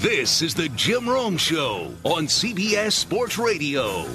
[0.00, 4.06] This is the Jim Rome Show on CBS Sports Radio.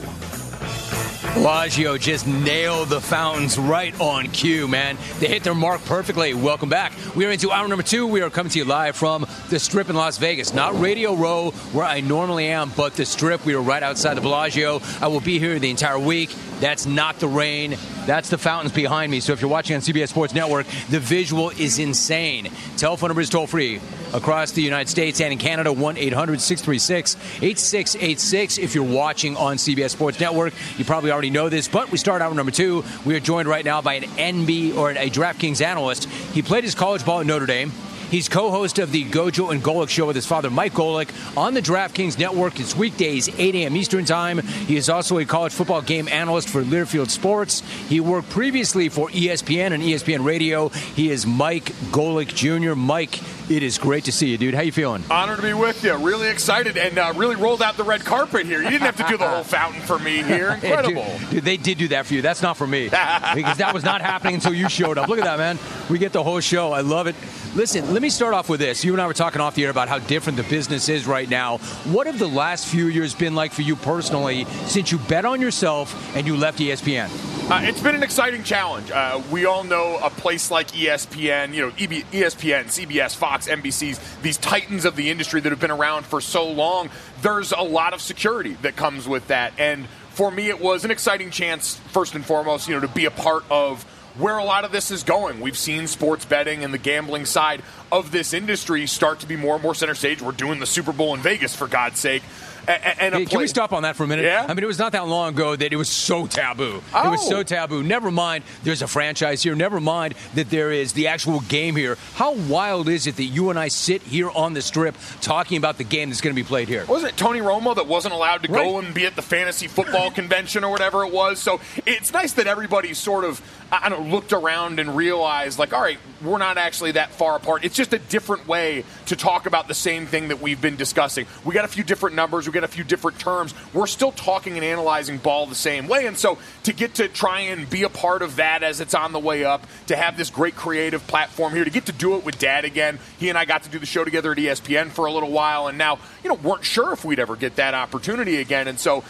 [1.36, 4.98] Bellagio just nailed the fountains right on cue, man.
[5.20, 6.34] They hit their mark perfectly.
[6.34, 6.94] Welcome back.
[7.16, 8.08] We are into hour number two.
[8.08, 10.56] We are coming to you live from the Strip in Las Vegas.
[10.56, 13.46] Not Radio Row, where I normally am, but the Strip.
[13.46, 14.82] We are right outside the Bellagio.
[15.02, 16.34] I will be here the entire week.
[16.60, 17.76] That's not the rain.
[18.06, 19.20] That's the fountains behind me.
[19.20, 22.50] So if you're watching on CBS Sports Network, the visual is insane.
[22.78, 23.82] Telephone number is toll free
[24.14, 28.58] across the United States and in Canada 1 800 636 8686.
[28.58, 32.22] If you're watching on CBS Sports Network, you probably already know this, but we start
[32.22, 32.84] out number two.
[33.06, 36.06] We are joined right now by an NB or a DraftKings analyst.
[36.06, 37.72] He played his college ball at Notre Dame.
[38.12, 41.62] He's co-host of the Gojo and Golic show with his father, Mike Golic, on the
[41.62, 42.60] DraftKings Network.
[42.60, 43.76] It's weekdays, 8 a.m.
[43.76, 44.40] Eastern Time.
[44.40, 47.62] He is also a college football game analyst for Learfield Sports.
[47.90, 50.70] He worked previously for ESPN and ESPN Radio.
[50.70, 52.76] He is Mike Golic Jr.
[52.76, 54.56] Mike, it is great to see you, dude.
[54.56, 55.04] How you feeling?
[55.10, 55.96] Honored to be with you.
[55.98, 58.62] Really excited and uh, really rolled out the red carpet here.
[58.62, 60.52] You didn't have to do the whole fountain for me here.
[60.52, 61.04] Incredible.
[61.04, 62.24] Yeah, dude, dude, they did do that for you.
[62.24, 62.86] That's not for me
[63.36, 65.10] because that was not happening until you showed up.
[65.10, 65.60] Look at that, man.
[65.92, 66.72] We get the whole show.
[66.72, 67.16] I love it.
[67.56, 68.84] Listen, let me start off with this.
[68.84, 71.30] You and I were talking off the air about how different the business is right
[71.30, 71.60] now.
[71.86, 75.40] What have the last few years been like for you personally since you bet on
[75.40, 77.08] yourself and you left ESPN?
[77.50, 78.92] Uh, it's been an exciting challenge.
[78.92, 84.36] Uh, we all know a place like ESPN, you know, ESPN, CBS, Fox, NBC's, these
[84.36, 86.90] titans of the industry that have been around for so long.
[87.22, 89.54] There's a lot of security that comes with that.
[89.58, 93.06] And for me, it was an exciting chance, first and foremost, you know, to be
[93.06, 93.86] a part of
[94.18, 95.42] where a lot of this is going.
[95.42, 99.56] We've seen sports betting and the gambling side of this industry start to be more
[99.56, 100.22] and more center stage.
[100.22, 102.24] We're doing the Super Bowl in Vegas, for God's sake.
[102.68, 104.26] And hey, can we stop on that for a minute?
[104.26, 104.46] Yeah.
[104.48, 106.82] I mean, it was not that long ago that it was so taboo.
[106.94, 107.08] Oh.
[107.08, 107.44] It was so oh.
[107.44, 107.84] taboo.
[107.84, 109.56] Never mind, there's a franchise here.
[109.56, 111.98] Never mind that there is the actual game here.
[112.16, 115.78] How wild is it that you and I sit here on the strip talking about
[115.78, 116.86] the game that's going to be played here?
[116.86, 118.64] Wasn't it Tony Romo that wasn't allowed to right.
[118.64, 121.40] go and be at the fantasy football convention or whatever it was?
[121.40, 125.74] So it's nice that everybody sort of I don't know, looked around and realized, like,
[125.74, 127.66] all right, we're not actually that far apart.
[127.66, 131.26] It's just a different way to talk about the same thing that we've been discussing.
[131.44, 133.54] We got a few different numbers, we got a few different terms.
[133.74, 136.08] We're still talking and analyzing ball the same way.
[136.08, 139.12] And so to get to try and be a part of that as it's on
[139.12, 142.26] the way up, to have this great creative platform here, to get to do it
[142.26, 143.00] with Dad again.
[143.20, 145.68] He and I got to do the show together at ESPN for a little while,
[145.68, 148.68] and now, you know, weren't sure if we'd ever get that opportunity again.
[148.68, 149.04] And so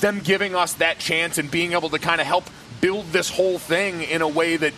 [0.00, 2.48] them giving us that chance and being able to kind of help
[2.80, 4.72] build this whole thing in a way that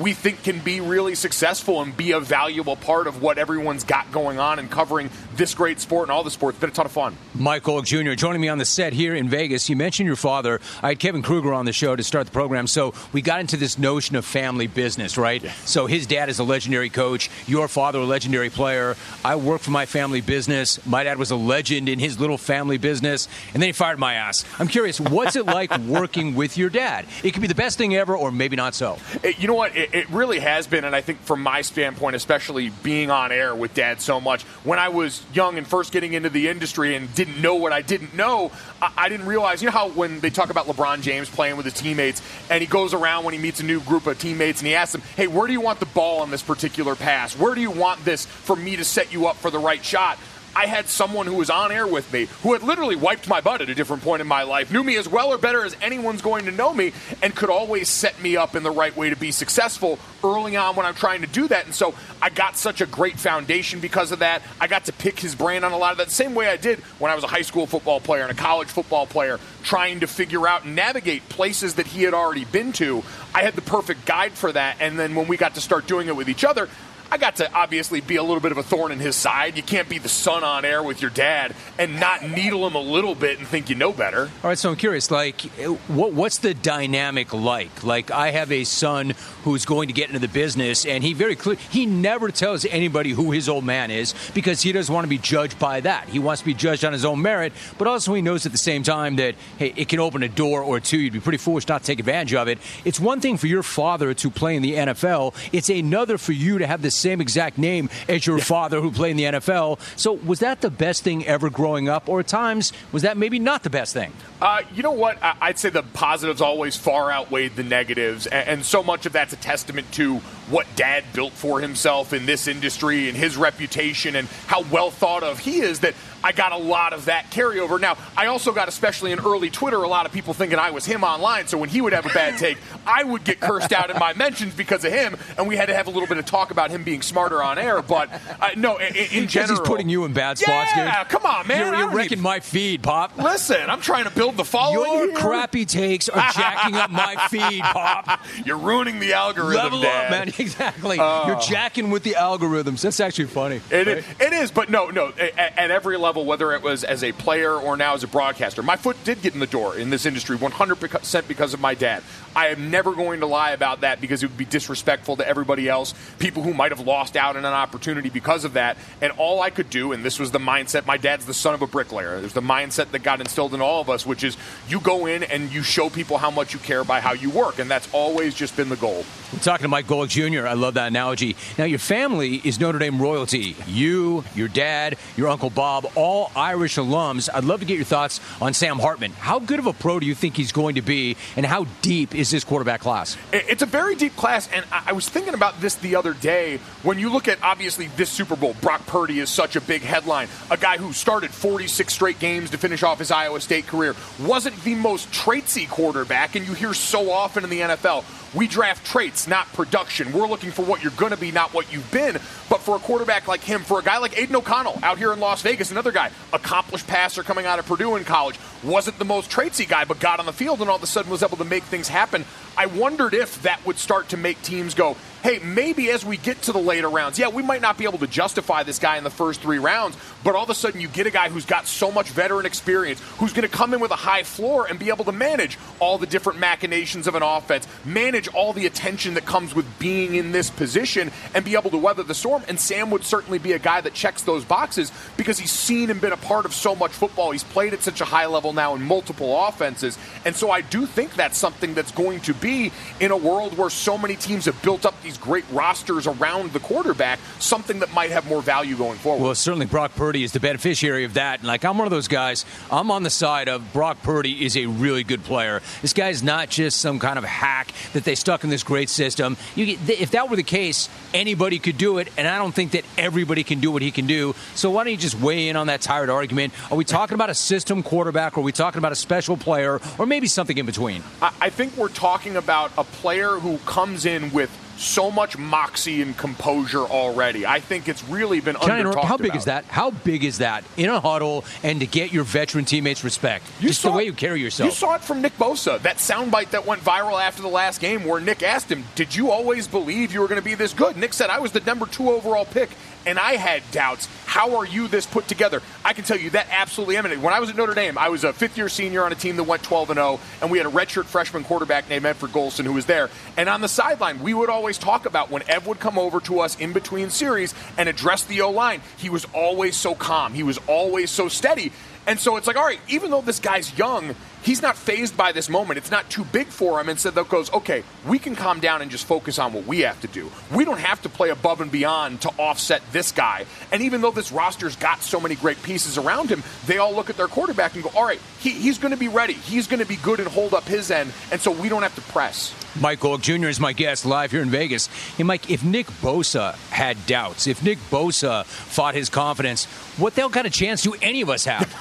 [0.00, 4.10] we think can be really successful and be a valuable part of what everyone's got
[4.12, 6.56] going on and covering this great sport and all the sports.
[6.56, 7.16] It's been a ton of fun.
[7.34, 8.12] Michael Jr.
[8.14, 9.68] joining me on the set here in Vegas.
[9.68, 10.60] You mentioned your father.
[10.82, 13.56] I had Kevin Kruger on the show to start the program, so we got into
[13.56, 15.42] this notion of family business, right?
[15.42, 15.52] Yeah.
[15.64, 18.96] So his dad is a legendary coach, your father a legendary player.
[19.24, 20.84] I work for my family business.
[20.86, 24.14] My dad was a legend in his little family business, and then he fired my
[24.14, 24.44] ass.
[24.58, 27.06] I'm curious, what's it like working with your dad?
[27.22, 28.98] It could be the best thing ever, or maybe not so.
[29.22, 29.76] Eh, you know what?
[29.76, 33.30] Eh, It, it, really has been, and I think from my standpoint, especially being on
[33.30, 36.96] air with Dad so much, when I was young and first getting into the industry
[36.96, 38.50] and didn't know what I didn't know,
[38.82, 39.62] I, I didn't realize.
[39.62, 42.66] You know how when they talk about LeBron James playing with his teammates, and he
[42.66, 45.26] goes around when he meets a new group of teammates, and he asks them, "Hey,
[45.26, 47.36] where do you want the ball on this particular pass?
[47.36, 50.18] Where do you want this for me to set you up for the right shot?"
[50.56, 53.60] I had someone who was on air with me who had literally wiped my butt
[53.60, 56.22] at a different point in my life, knew me as well or better as anyone's
[56.22, 59.16] going to know me, and could always set me up in the right way to
[59.16, 61.66] be successful early on when I'm trying to do that.
[61.66, 64.40] And so I got such a great foundation because of that.
[64.58, 66.78] I got to pick his brain on a lot of that, same way I did
[66.98, 70.06] when I was a high school football player and a college football player, trying to
[70.06, 73.02] figure out and navigate places that he had already been to.
[73.34, 74.78] I had the perfect guide for that.
[74.80, 76.70] And then when we got to start doing it with each other,
[77.10, 79.56] I got to obviously be a little bit of a thorn in his side.
[79.56, 82.80] You can't be the son on air with your dad and not needle him a
[82.80, 84.22] little bit and think you know better.
[84.42, 85.40] All right, so I'm curious, like,
[85.88, 87.84] what, what's the dynamic like?
[87.84, 91.36] Like, I have a son who's going to get into the business, and he very
[91.36, 95.08] clear he never tells anybody who his old man is because he doesn't want to
[95.08, 96.08] be judged by that.
[96.08, 98.58] He wants to be judged on his own merit, but also he knows at the
[98.58, 100.98] same time that hey, it can open a door or two.
[100.98, 102.58] You'd be pretty foolish not to take advantage of it.
[102.84, 105.34] It's one thing for your father to play in the NFL.
[105.52, 108.44] It's another for you to have this same exact name as your yeah.
[108.44, 109.78] father who played in the NFL.
[109.96, 113.38] So was that the best thing ever growing up, or at times was that maybe
[113.38, 114.12] not the best thing?
[114.40, 115.18] Uh, you know what?
[115.22, 119.36] I'd say the positives always far outweighed the negatives, and so much of that's a
[119.36, 124.62] testament to what dad built for himself in this industry and his reputation and how
[124.64, 125.94] well thought of he is that
[126.26, 127.80] I got a lot of that carryover.
[127.80, 130.84] Now, I also got, especially in early Twitter, a lot of people thinking I was
[130.84, 131.46] him online.
[131.46, 134.12] So when he would have a bad take, I would get cursed out in my
[134.12, 136.72] mentions because of him, and we had to have a little bit of talk about
[136.72, 137.80] him being smarter on air.
[137.80, 141.10] But uh, no, in, in general, he's putting you in bad spots, yeah, dude.
[141.10, 141.64] come on, man.
[141.64, 143.16] You're, you're wrecking my feed, Pop.
[143.16, 144.90] Listen, I'm trying to build the following.
[144.90, 145.16] Your here.
[145.16, 148.20] crappy takes are jacking up my feed, Pop.
[148.44, 150.04] You're ruining the algorithm, Level Dad.
[150.06, 150.32] up, man.
[150.46, 150.96] Exactly.
[150.96, 152.80] You're jacking with the algorithms.
[152.80, 153.60] That's actually funny.
[153.70, 153.98] It, right?
[153.98, 155.12] is, it is, but no, no.
[155.18, 158.62] At, at every level, whether it was as a player or now as a broadcaster,
[158.62, 162.02] my foot did get in the door in this industry 100% because of my dad.
[162.34, 165.68] I am never going to lie about that because it would be disrespectful to everybody
[165.68, 168.76] else, people who might have lost out on an opportunity because of that.
[169.00, 171.62] And all I could do, and this was the mindset, my dad's the son of
[171.62, 172.20] a bricklayer.
[172.20, 174.36] There's the mindset that got instilled in all of us, which is
[174.68, 177.58] you go in and you show people how much you care by how you work.
[177.58, 179.04] And that's always just been the goal.
[179.40, 180.46] Talking to Mike Golic Jr.
[180.46, 181.36] I love that analogy.
[181.56, 183.56] Now, your family is Notre Dame royalty.
[183.66, 187.28] You, your dad, your Uncle Bob, all Irish alums.
[187.32, 189.12] I'd love to get your thoughts on Sam Hartman.
[189.12, 192.14] How good of a pro do you think he's going to be, and how deep
[192.14, 193.16] is this quarterback class?
[193.32, 196.58] It's a very deep class, and I was thinking about this the other day.
[196.82, 200.28] When you look at obviously this Super Bowl, Brock Purdy is such a big headline.
[200.50, 204.62] A guy who started 46 straight games to finish off his Iowa State career wasn't
[204.62, 208.04] the most traitsy quarterback, and you hear so often in the NFL.
[208.34, 210.12] We draft traits, not production.
[210.12, 212.18] We're looking for what you're going to be, not what you've been.
[212.50, 215.20] But for a quarterback like him, for a guy like Aidan O'Connell out here in
[215.20, 219.30] Las Vegas, another guy, accomplished passer coming out of Purdue in college, wasn't the most
[219.30, 221.44] traitsy guy, but got on the field and all of a sudden was able to
[221.44, 222.24] make things happen.
[222.56, 226.40] I wondered if that would start to make teams go, hey, maybe as we get
[226.42, 229.04] to the later rounds, yeah, we might not be able to justify this guy in
[229.04, 231.66] the first three rounds, but all of a sudden you get a guy who's got
[231.66, 234.88] so much veteran experience, who's going to come in with a high floor and be
[234.88, 239.26] able to manage all the different machinations of an offense, manage all the attention that
[239.26, 242.42] comes with being in this position, and be able to weather the storm.
[242.48, 246.00] And Sam would certainly be a guy that checks those boxes because he's seen and
[246.00, 247.32] been a part of so much football.
[247.32, 249.98] He's played at such a high level now in multiple offenses.
[250.24, 253.70] And so I do think that's something that's going to be in a world where
[253.70, 258.10] so many teams have built up these great rosters around the quarterback, something that might
[258.10, 259.22] have more value going forward.
[259.22, 261.40] Well, certainly Brock Purdy is the beneficiary of that.
[261.40, 264.56] And like I'm one of those guys, I'm on the side of Brock Purdy is
[264.56, 265.62] a really good player.
[265.82, 268.90] This guy is not just some kind of hack that they stuck in this great
[268.90, 269.36] system.
[269.54, 272.84] You, if that were the case, anybody could do it, and I don't think that
[272.98, 274.34] everybody can do what he can do.
[274.54, 276.52] So why don't you just weigh in on that tired argument?
[276.70, 280.06] Are we talking about a system quarterback, are we talking about a special player, or
[280.06, 281.02] maybe something in between?
[281.22, 286.02] I, I think we're talking about a player who comes in with so much moxie
[286.02, 287.46] and composure already.
[287.46, 288.92] I think it's really been under?
[289.00, 289.38] How big about.
[289.38, 289.64] is that?
[289.66, 293.44] How big is that in a huddle and to get your veteran teammates respect?
[293.60, 294.70] You Just the way it- you carry yourself.
[294.70, 298.04] You saw it from Nick Bosa, that soundbite that went viral after the last game
[298.04, 300.96] where Nick asked him, Did you always believe you were going to be this good?
[300.96, 302.70] Nick said, I was the number two overall pick,
[303.06, 304.08] and I had doubts.
[304.26, 305.62] How are you this put together?
[305.84, 307.22] I can tell you that absolutely emanated.
[307.22, 309.36] When I was at Notre Dame, I was a fifth year senior on a team
[309.36, 312.64] that went 12 and 0, and we had a redshirt freshman quarterback named Everett Golson
[312.64, 313.08] who was there.
[313.36, 316.40] And on the sideline, we would always talk about when Ev would come over to
[316.40, 320.34] us in between series and address the O line, he was always so calm.
[320.34, 321.72] He was always so steady.
[322.06, 324.14] And so it's like, all right, even though this guy's young,
[324.46, 325.76] he's not phased by this moment.
[325.76, 326.88] It's not too big for him.
[326.88, 330.00] Instead, that goes, okay, we can calm down and just focus on what we have
[330.00, 330.30] to do.
[330.54, 333.44] We don't have to play above and beyond to offset this guy.
[333.72, 337.10] And even though this roster's got so many great pieces around him, they all look
[337.10, 339.34] at their quarterback and go, all right, he, he's going to be ready.
[339.34, 341.12] He's going to be good and hold up his end.
[341.32, 342.54] And so we don't have to press.
[342.80, 343.48] Mike Golic Jr.
[343.48, 344.88] is my guest live here in Vegas.
[345.16, 349.64] Hey, Mike, if Nick Bosa had doubts, if Nick Bosa fought his confidence,
[349.96, 351.74] what the hell kind of chance do any of us have?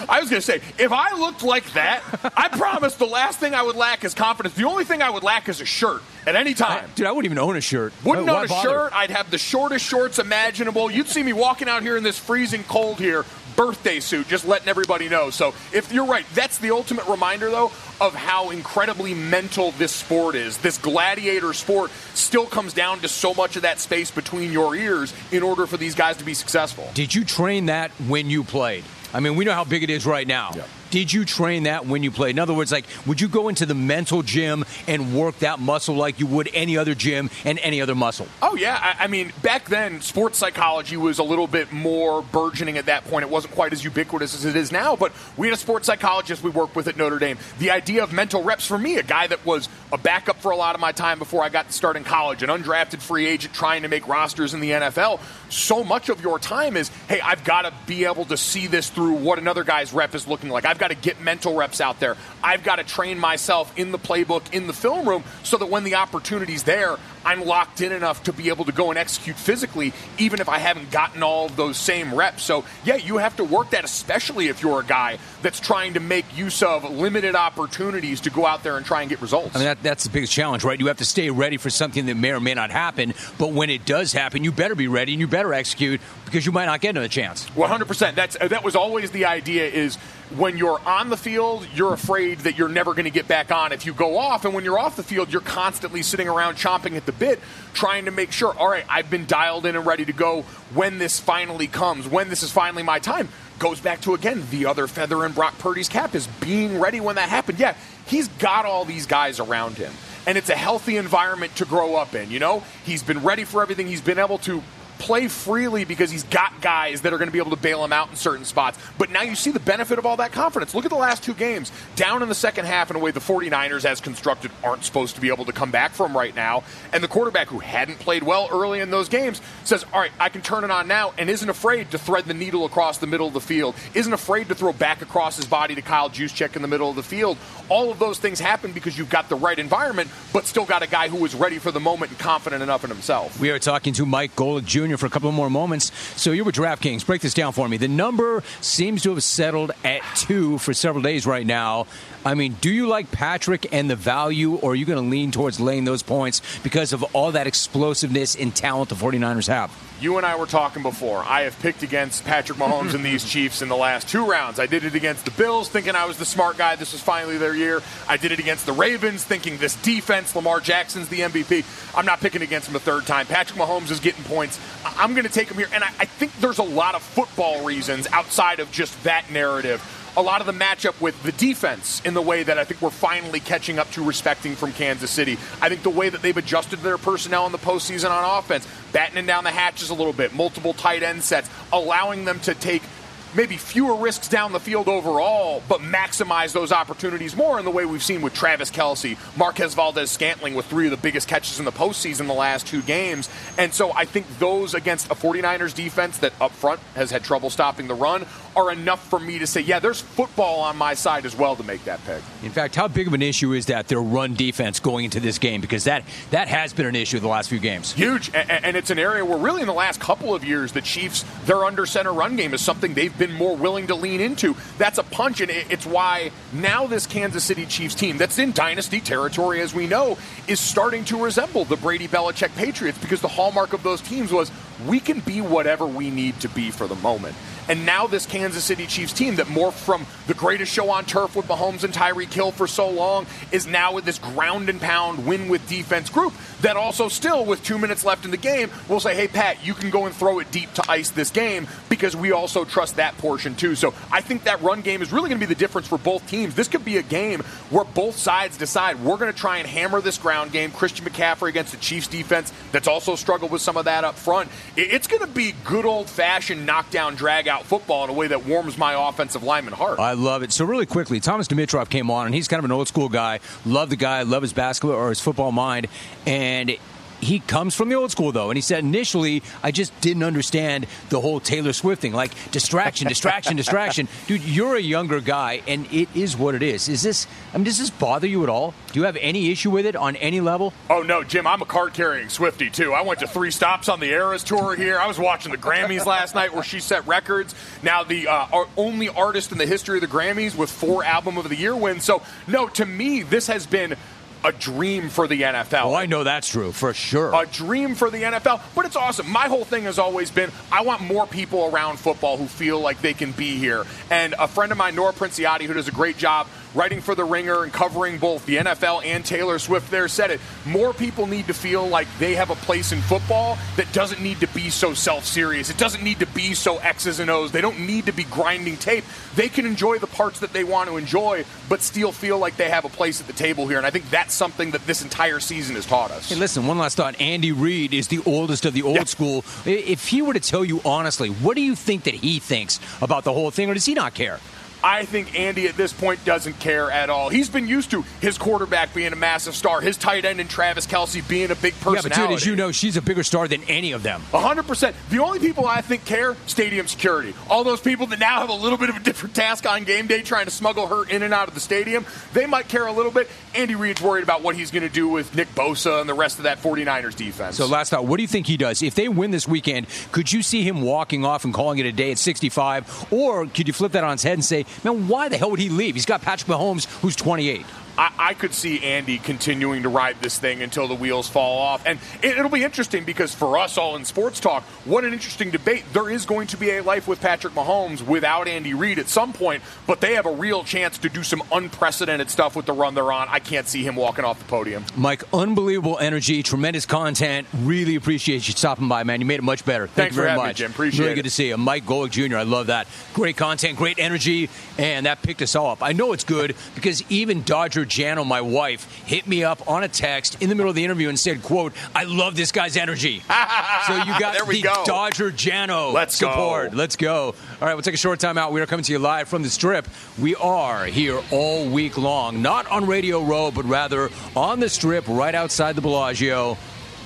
[0.08, 1.99] I was going to say, if I looked like that,
[2.36, 4.54] I promise the last thing I would lack is confidence.
[4.54, 6.88] The only thing I would lack is a shirt at any time.
[6.94, 7.92] Dude, I wouldn't even own a shirt.
[8.04, 8.68] Wouldn't Why own a bother?
[8.68, 8.92] shirt.
[8.92, 10.90] I'd have the shortest shorts imaginable.
[10.90, 13.24] You'd see me walking out here in this freezing cold here,
[13.56, 15.30] birthday suit, just letting everybody know.
[15.30, 20.34] So if you're right, that's the ultimate reminder, though, of how incredibly mental this sport
[20.34, 20.58] is.
[20.58, 25.12] This gladiator sport still comes down to so much of that space between your ears
[25.32, 26.90] in order for these guys to be successful.
[26.94, 28.84] Did you train that when you played?
[29.12, 30.52] I mean, we know how big it is right now.
[30.56, 30.62] Yeah.
[30.90, 32.30] Did you train that when you played?
[32.30, 35.94] In other words, like, would you go into the mental gym and work that muscle
[35.94, 38.26] like you would any other gym and any other muscle?
[38.42, 42.76] Oh yeah, I, I mean, back then, sports psychology was a little bit more burgeoning
[42.76, 43.22] at that point.
[43.22, 44.96] It wasn't quite as ubiquitous as it is now.
[44.96, 47.38] But we had a sports psychologist we worked with at Notre Dame.
[47.58, 50.56] The idea of mental reps for me, a guy that was a backup for a
[50.56, 53.54] lot of my time before I got to start in college, an undrafted free agent
[53.54, 55.20] trying to make rosters in the NFL.
[55.50, 58.90] So much of your time is, hey, I've got to be able to see this
[58.90, 60.64] through what another guy's rep is looking like.
[60.64, 62.16] I've got to get mental reps out there.
[62.42, 65.84] I've got to train myself in the playbook, in the film room, so that when
[65.84, 69.92] the opportunity's there, I'm locked in enough to be able to go and execute physically,
[70.18, 72.42] even if I haven't gotten all those same reps.
[72.42, 76.00] So, yeah, you have to work that, especially if you're a guy that's trying to
[76.00, 79.54] make use of limited opportunities to go out there and try and get results.
[79.54, 80.78] I mean, that, that's the biggest challenge, right?
[80.78, 83.70] You have to stay ready for something that may or may not happen, but when
[83.70, 86.80] it does happen, you better be ready and you better execute because you might not
[86.80, 87.48] get another chance.
[87.50, 88.14] 100%.
[88.14, 89.96] That's, that was always the idea is
[90.36, 93.72] when you're on the field, you're afraid that you're never going to get back on
[93.72, 94.44] if you go off.
[94.44, 97.40] And when you're off the field, you're constantly sitting around chomping at the bit,
[97.72, 100.42] trying to make sure, all right, I've been dialed in and ready to go
[100.74, 103.28] when this finally comes, when this is finally my time.
[103.58, 107.16] Goes back to, again, the other feather in Brock Purdy's cap is being ready when
[107.16, 107.58] that happened.
[107.58, 107.74] Yeah,
[108.06, 109.92] he's got all these guys around him.
[110.26, 112.30] And it's a healthy environment to grow up in.
[112.30, 113.86] You know, he's been ready for everything.
[113.86, 114.62] He's been able to
[115.00, 117.92] play freely because he's got guys that are going to be able to bail him
[117.92, 118.78] out in certain spots.
[118.98, 120.74] But now you see the benefit of all that confidence.
[120.74, 121.72] Look at the last two games.
[121.96, 125.20] Down in the second half in a way the 49ers, as constructed, aren't supposed to
[125.20, 126.62] be able to come back from right now.
[126.92, 130.28] And the quarterback, who hadn't played well early in those games, says, All right, I
[130.28, 133.26] can turn it on now, and isn't afraid to thread the needle across the middle
[133.26, 136.62] of the field, isn't afraid to throw back across his body to Kyle Juszczyk in
[136.62, 137.38] the middle of the field.
[137.68, 140.88] All of those things happen because you've got the right environment, but still got a
[140.88, 143.40] guy who is ready for the moment and confident enough in himself.
[143.40, 144.89] We are talking to Mike Golic Jr.
[144.96, 145.92] for a couple more moments.
[146.20, 147.04] So you're with DraftKings.
[147.06, 147.76] Break this down for me.
[147.76, 151.86] The number seems to have settled at two for several days right now.
[152.24, 155.30] I mean, do you like Patrick and the value, or are you going to lean
[155.30, 159.74] towards laying those points because of all that explosiveness and talent the 49ers have?
[160.00, 161.22] You and I were talking before.
[161.24, 164.58] I have picked against Patrick Mahomes and these Chiefs in the last two rounds.
[164.58, 166.76] I did it against the Bills, thinking I was the smart guy.
[166.76, 167.82] This was finally their year.
[168.08, 171.64] I did it against the Ravens, thinking this defense, Lamar Jackson's the MVP.
[171.94, 173.26] I'm not picking against him a third time.
[173.26, 174.58] Patrick Mahomes is getting points.
[174.84, 175.68] I'm going to take him here.
[175.72, 179.82] And I, I think there's a lot of football reasons outside of just that narrative
[180.16, 182.90] a lot of the matchup with the defense in the way that I think we're
[182.90, 185.38] finally catching up to respecting from Kansas City.
[185.60, 189.26] I think the way that they've adjusted their personnel in the postseason on offense, battening
[189.26, 192.82] down the hatches a little bit, multiple tight end sets, allowing them to take–
[193.34, 197.84] maybe fewer risks down the field overall, but maximize those opportunities more in the way
[197.84, 201.64] we've seen with Travis Kelce, Marquez Valdes Scantling with three of the biggest catches in
[201.64, 203.28] the postseason the last two games.
[203.58, 207.50] And so I think those against a 49ers defense that up front has had trouble
[207.50, 208.26] stopping the run
[208.56, 211.62] are enough for me to say, yeah, there's football on my side as well to
[211.62, 212.22] make that pick.
[212.42, 215.38] In fact, how big of an issue is that their run defense going into this
[215.38, 215.60] game?
[215.60, 217.92] Because that that has been an issue the last few games.
[217.92, 221.24] Huge, and it's an area where really in the last couple of years, the Chiefs
[221.44, 224.56] their under center run game is something they've been more willing to lean into.
[224.78, 229.00] That's a punch, and it's why now this Kansas City Chiefs team that's in dynasty
[229.00, 233.72] territory, as we know, is starting to resemble the Brady Belichick Patriots because the hallmark
[233.72, 234.50] of those teams was
[234.86, 237.34] we can be whatever we need to be for the moment.
[237.70, 241.36] And now this Kansas City Chiefs team that morphed from the greatest show on turf
[241.36, 245.24] with Mahomes and Tyreek Hill for so long is now with this ground and pound
[245.24, 248.98] win with defense group that also still with two minutes left in the game will
[248.98, 252.16] say, hey Pat, you can go and throw it deep to ice this game because
[252.16, 253.76] we also trust that portion too.
[253.76, 256.26] So I think that run game is really going to be the difference for both
[256.26, 256.56] teams.
[256.56, 257.38] This could be a game
[257.70, 260.72] where both sides decide we're going to try and hammer this ground game.
[260.72, 264.50] Christian McCaffrey against the Chiefs defense that's also struggled with some of that up front.
[264.76, 268.46] It's going to be good old fashioned knockdown drag out football in a way that
[268.46, 269.98] warms my offensive lineman heart.
[269.98, 270.52] I love it.
[270.52, 273.40] So really quickly, Thomas Dimitroff came on, and he's kind of an old school guy.
[273.64, 275.86] Love the guy, love his basketball or his football mind,
[276.26, 276.76] and
[277.20, 280.86] he comes from the old school though, and he said initially I just didn't understand
[281.10, 284.08] the whole Taylor Swift thing, like distraction, distraction, distraction.
[284.26, 286.88] Dude, you're a younger guy, and it is what it is.
[286.88, 287.26] Is this?
[287.52, 288.74] I mean, does this bother you at all?
[288.92, 290.72] Do you have any issue with it on any level?
[290.88, 292.92] Oh no, Jim, I'm a card carrying Swiftie too.
[292.92, 294.98] I went to three stops on the Eras tour here.
[294.98, 297.54] I was watching the Grammys last night where she set records.
[297.82, 301.48] Now the uh, only artist in the history of the Grammys with four album of
[301.48, 302.04] the year wins.
[302.04, 303.96] So no, to me, this has been
[304.44, 305.84] a dream for the NFL.
[305.84, 307.34] Oh, I know that's true for sure.
[307.34, 309.28] A dream for the NFL, but it's awesome.
[309.30, 313.00] My whole thing has always been I want more people around football who feel like
[313.02, 313.84] they can be here.
[314.10, 317.24] And a friend of mine, Nora Princiotti, who does a great job writing for The
[317.24, 320.40] Ringer and covering both the NFL and Taylor Swift there said it.
[320.66, 324.40] More people need to feel like they have a place in football that doesn't need
[324.40, 325.70] to be so self serious.
[325.70, 327.52] It doesn't need to be so X's and O's.
[327.52, 329.04] They don't need to be grinding tape.
[329.34, 332.70] They can enjoy the parts that they want to enjoy, but still feel like they
[332.70, 333.78] have a place at the table here.
[333.78, 336.28] And I think that's something that this entire season has taught us.
[336.28, 337.20] Hey, listen, one last thought.
[337.20, 339.04] Andy Reid is the oldest of the old yeah.
[339.04, 339.44] school.
[339.64, 343.24] If he were to tell you honestly, what do you think that he thinks about
[343.24, 344.38] the whole thing, or does he not care?
[344.82, 347.28] I think Andy at this point doesn't care at all.
[347.28, 350.86] He's been used to his quarterback being a massive star, his tight end and Travis
[350.86, 352.08] Kelce being a big personality.
[352.08, 354.22] Yeah, but dude, as you know, she's a bigger star than any of them.
[354.32, 354.94] 100%.
[355.10, 357.34] The only people I think care, stadium security.
[357.48, 360.06] All those people that now have a little bit of a different task on game
[360.06, 362.92] day trying to smuggle her in and out of the stadium, they might care a
[362.92, 363.28] little bit.
[363.54, 366.38] Andy Reid's worried about what he's going to do with Nick Bosa and the rest
[366.38, 367.56] of that 49ers defense.
[367.56, 368.82] So last thought, what do you think he does?
[368.82, 371.92] If they win this weekend, could you see him walking off and calling it a
[371.92, 373.12] day at 65?
[373.12, 375.60] Or could you flip that on its head and say, man, why the hell would
[375.60, 375.94] he leave?
[375.94, 377.64] He's got Patrick Mahomes, who's 28.
[377.96, 381.84] I, I, could see Andy continuing to ride this thing until the wheels fall off.
[381.86, 385.50] And it, will be interesting because for us all in sports talk, what an interesting
[385.50, 385.84] debate.
[385.92, 389.32] There is going to be a life with Patrick Mahomes without Andy Reid at some
[389.32, 392.94] point, but they have a real chance to do some unprecedented stuff with the run
[392.94, 393.28] they're on.
[393.28, 394.84] I can't see him walking off the podium.
[394.96, 397.46] Mike, unbelievable energy, tremendous content.
[397.62, 399.20] Really appreciate you stopping by, man.
[399.20, 399.86] You made it much better.
[399.86, 400.48] Thank Thanks you very much.
[400.48, 400.70] Me, Jim.
[400.70, 401.16] Appreciate really it.
[401.16, 401.56] good to see you.
[401.56, 402.86] Mike Golic Jr., I love that.
[403.14, 405.82] Great content, great energy, and that picked us all up.
[405.82, 409.88] I know it's good because even Dodger Jano, my wife, hit me up on a
[409.88, 413.20] text in the middle of the interview and said, quote, I love this guy's energy.
[413.86, 414.84] so you got the go.
[414.86, 416.70] Dodger Jano Let's support.
[416.70, 416.76] Go.
[416.76, 417.26] Let's go.
[417.26, 418.52] All right, we'll take a short time out.
[418.52, 419.88] We are coming to you live from the strip.
[420.18, 425.06] We are here all week long, not on Radio Row, but rather on the strip
[425.08, 426.56] right outside the Bellagio.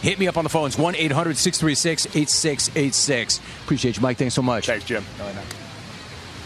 [0.02, 3.40] Hit me up on the phones, 1 800 636 8686.
[3.64, 4.18] Appreciate you, Mike.
[4.18, 4.66] Thanks so much.
[4.66, 5.02] Thanks, Jim.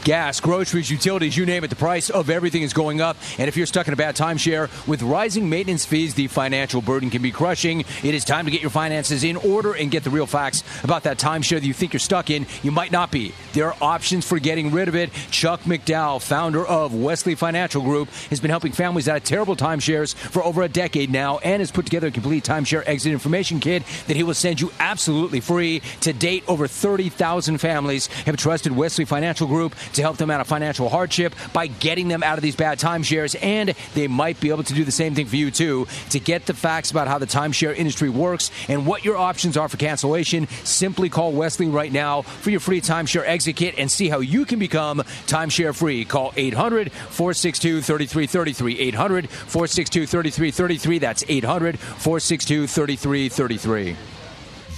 [0.09, 3.19] Gas, groceries, utilities, you name it, the price of everything is going up.
[3.37, 7.11] And if you're stuck in a bad timeshare with rising maintenance fees, the financial burden
[7.11, 7.81] can be crushing.
[8.03, 11.03] It is time to get your finances in order and get the real facts about
[11.03, 12.47] that timeshare that you think you're stuck in.
[12.63, 13.35] You might not be.
[13.53, 15.13] There are options for getting rid of it.
[15.31, 20.15] Chuck McDowell, founder of Wesley Financial Group, has been helping families out of terrible timeshares
[20.15, 23.83] for over a decade now and has put together a complete timeshare exit information kit
[24.07, 25.83] that he will send you absolutely free.
[26.01, 30.47] To date, over 30,000 families have trusted Wesley Financial Group to help them out of
[30.47, 34.63] financial hardship by getting them out of these bad timeshares, and they might be able
[34.65, 35.87] to do the same thing for you too.
[36.11, 39.69] To get the facts about how the timeshare industry works and what your options are
[39.69, 44.09] for cancellation, simply call Wesley right now for your free timeshare exit kit and see
[44.09, 46.05] how you can become timeshare free.
[46.05, 48.79] Call 800 462 3333.
[48.81, 50.99] 800 462 3333.
[50.99, 53.97] That's 800 462 3333.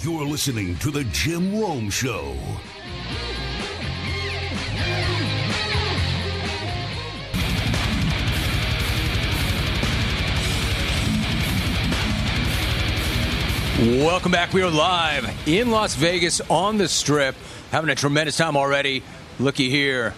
[0.02, 2.34] You're listening to The Jim Rome Show.
[13.80, 14.52] Welcome back.
[14.52, 17.34] We are live in Las Vegas on the strip.
[17.70, 19.02] Having a tremendous time already.
[19.38, 20.12] Looky here.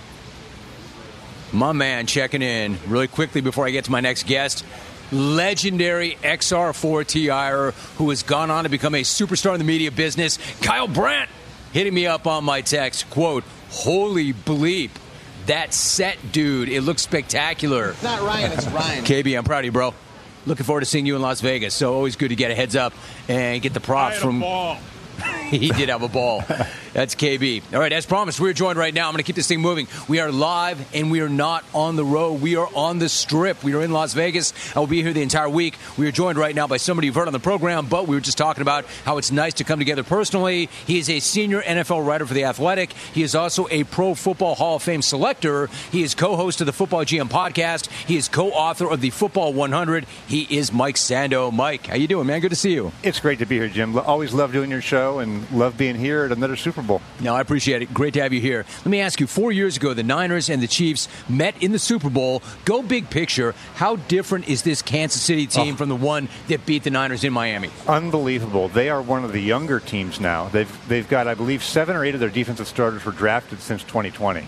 [1.52, 4.64] My man checking in really quickly before I get to my next guest.
[5.12, 10.40] Legendary XR4 TIer who has gone on to become a superstar in the media business.
[10.60, 11.30] Kyle Brandt
[11.72, 13.08] hitting me up on my text.
[13.10, 14.90] Quote, holy bleep.
[15.46, 16.68] That set, dude.
[16.68, 17.90] It looks spectacular.
[17.90, 19.04] It's not Ryan, it's Ryan.
[19.04, 19.94] KB, I'm proud of you, bro.
[20.44, 21.74] Looking forward to seeing you in Las Vegas.
[21.74, 22.92] So always good to get a heads up
[23.28, 24.42] and get the props from.
[25.50, 26.42] he did have a ball.
[26.92, 27.62] That's KB.
[27.72, 29.06] All right, as promised, we're joined right now.
[29.06, 29.86] I'm going to keep this thing moving.
[30.08, 32.42] We are live and we are not on the road.
[32.42, 33.64] We are on the strip.
[33.64, 34.52] We are in Las Vegas.
[34.76, 35.78] I will be here the entire week.
[35.96, 38.20] We are joined right now by somebody you've heard on the program, but we were
[38.20, 40.68] just talking about how it's nice to come together personally.
[40.86, 42.92] He is a senior NFL writer for The Athletic.
[42.92, 45.68] He is also a Pro Football Hall of Fame selector.
[45.90, 47.90] He is co host of the Football GM podcast.
[48.06, 50.06] He is co author of the Football 100.
[50.26, 51.50] He is Mike Sando.
[51.50, 52.40] Mike, how you doing, man?
[52.40, 52.92] Good to see you.
[53.02, 53.96] It's great to be here, Jim.
[53.98, 57.00] Always love doing your show and love being here at another Super Bowl.
[57.20, 57.92] No, I appreciate it.
[57.94, 58.64] Great to have you here.
[58.78, 61.78] Let me ask you four years ago, the Niners and the Chiefs met in the
[61.78, 62.42] Super Bowl.
[62.64, 63.54] Go big picture.
[63.74, 65.76] How different is this Kansas City team oh.
[65.76, 67.70] from the one that beat the Niners in Miami?
[67.86, 68.68] Unbelievable.
[68.68, 70.48] They are one of the younger teams now.
[70.48, 73.82] They've, they've got, I believe, seven or eight of their defensive starters were drafted since
[73.82, 74.46] 2020.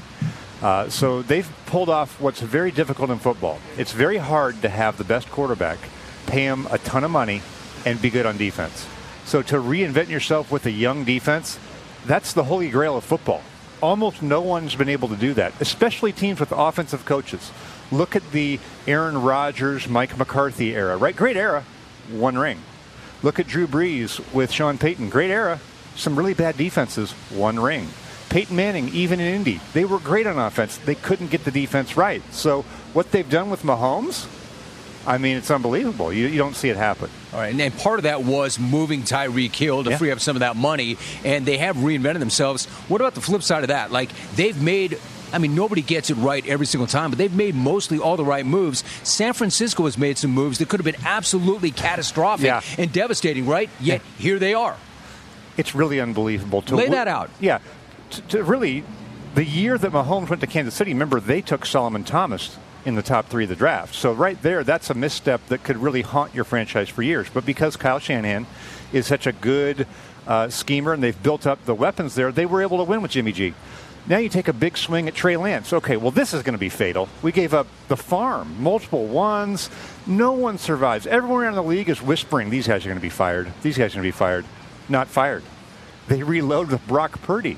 [0.63, 3.59] Uh, so they've pulled off what's very difficult in football.
[3.77, 5.79] It's very hard to have the best quarterback,
[6.27, 7.43] pay him a ton of money,
[7.85, 8.87] and be good on defense.
[9.25, 11.59] So to reinvent yourself with a young defense,
[12.07, 13.43] that's the holy grail of football.
[13.81, 17.51] Almost no one's been able to do that, especially teams with offensive coaches.
[17.93, 21.15] Look at the Aaron Rodgers, Mike McCarthy era, right?
[21.15, 21.65] Great era,
[22.11, 22.61] one ring.
[23.23, 25.11] Look at Drew Brees with Sean Payton.
[25.11, 25.61] Great era,
[25.97, 27.89] some really bad defenses, one ring.
[28.31, 30.77] Peyton Manning, even in Indy, they were great on offense.
[30.79, 32.23] They couldn't get the defense right.
[32.33, 32.63] So
[32.93, 34.27] what they've done with Mahomes,
[35.07, 36.13] I mean, it's unbelievable.
[36.13, 37.11] You, you don't see it happen.
[37.33, 39.97] All right, and, and part of that was moving Tyreek Hill to Yeah.
[39.99, 42.67] free up some of that money, and they have reinvented themselves.
[42.89, 43.93] What about the flip side of that?
[43.93, 44.99] Like they've made.
[45.33, 48.25] I mean, nobody gets it right every single time, but they've made mostly all the
[48.25, 48.85] right moves.
[49.03, 52.61] San Francisco has made some moves that could have been absolutely catastrophic Yeah.
[52.79, 53.69] and devastating, right?
[53.81, 54.77] Yet here they are.
[55.57, 56.63] It's really unbelievable.
[56.63, 57.31] To Lay that out.
[57.41, 57.59] Yeah,
[58.11, 58.85] to, to really
[59.35, 63.03] The year that Mahomes went to Kansas City, remember they took Solomon Thomas in the
[63.03, 63.95] top three of the draft.
[63.95, 67.29] So right there, that's a misstep that could really haunt your franchise for years.
[67.33, 68.47] But because Kyle Shanahan
[68.93, 69.87] is such a good
[70.27, 73.13] uh, schemer and they've built up the weapons there, they were able to win with
[73.13, 73.55] Jimmy G.
[74.07, 75.73] Now you take a big swing at Trey Lance.
[75.73, 77.09] Okay, well, this is going to be fatal.
[77.23, 79.71] We gave up the farm, multiple ones.
[80.07, 81.07] No one survives.
[81.07, 83.51] Everyone around the league is whispering, these guys are going to be fired.
[83.63, 84.45] These guys are going to be fired.
[84.91, 85.43] Not fired.
[86.09, 87.57] They reload with Brock Purdy.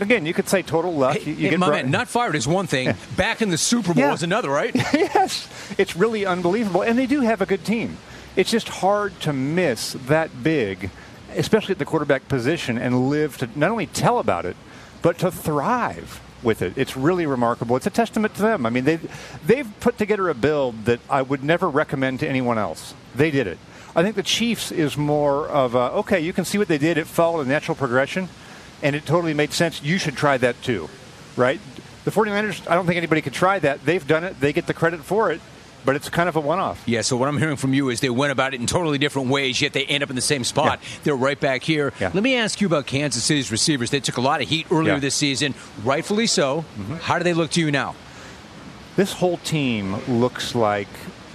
[0.00, 1.16] Again, you could say total luck.
[1.18, 2.94] Hey, you, you hey, my man, not fired is one thing.
[3.16, 4.12] Back in the Super Bowl Yeah.
[4.12, 4.74] is another, right?
[4.94, 6.82] yes, it's really unbelievable.
[6.82, 7.98] And they do have a good team.
[8.36, 10.90] It's just hard to miss that big,
[11.36, 14.56] especially at the quarterback position, and live to not only tell about it,
[15.02, 16.72] but to thrive with it.
[16.76, 17.76] It's really remarkable.
[17.76, 18.64] It's a testament to them.
[18.64, 22.56] I mean, they've, they've put together a build that I would never recommend to anyone
[22.56, 22.94] else.
[23.14, 23.58] They did it.
[23.94, 26.96] I think the Chiefs is more of a, okay, you can see what they did.
[26.96, 28.28] It followed a natural progression,
[28.82, 29.82] and it totally made sense.
[29.82, 30.88] You should try that too,
[31.36, 31.60] right?
[32.04, 33.84] The 49ers, I don't think anybody could try that.
[33.84, 34.40] They've done it.
[34.40, 35.40] They get the credit for it,
[35.84, 36.82] but it's kind of a one-off.
[36.86, 39.28] Yeah, so what I'm hearing from you is they went about it in totally different
[39.28, 40.80] ways, yet they end up in the same spot.
[41.04, 41.92] They're right back here.
[42.00, 42.10] Yeah.
[42.14, 43.90] Let me ask you about Kansas City's receivers.
[43.90, 45.00] They took a lot of heat earlier Yeah.
[45.00, 46.64] this season, rightfully so.
[46.78, 46.94] Mm-hmm.
[46.96, 47.94] How do they look to you now?
[48.96, 50.88] This whole team looks like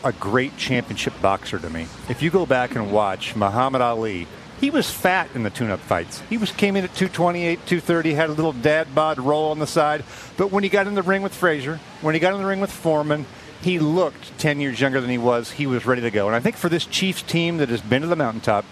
[0.03, 1.87] a great championship boxer to me.
[2.09, 4.27] If you go back and watch Muhammad Ali,
[4.59, 6.21] he was fat in the tune-up fights.
[6.29, 9.67] He was came in at 228, 230, had a little dad bod roll on the
[9.67, 10.03] side.
[10.37, 12.61] But when he got in the ring with Frazier, when he got in the ring
[12.61, 13.25] with Foreman,
[13.61, 15.51] he looked 10 years younger than he was.
[15.51, 16.27] He was ready to go.
[16.27, 18.63] And I think for this Chiefs team that has been to the mountaintop,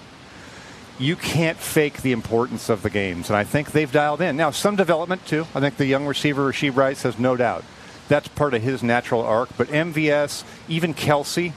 [1.00, 3.30] you can't fake the importance of the games.
[3.30, 4.38] And I think they've dialed in.
[4.38, 5.48] Now, some development, too.
[5.56, 7.64] I think the young receiver, Rashee Rice, has no doubt.
[8.08, 9.50] That's part of his natural arc.
[9.58, 11.54] But MVS, even Kelce,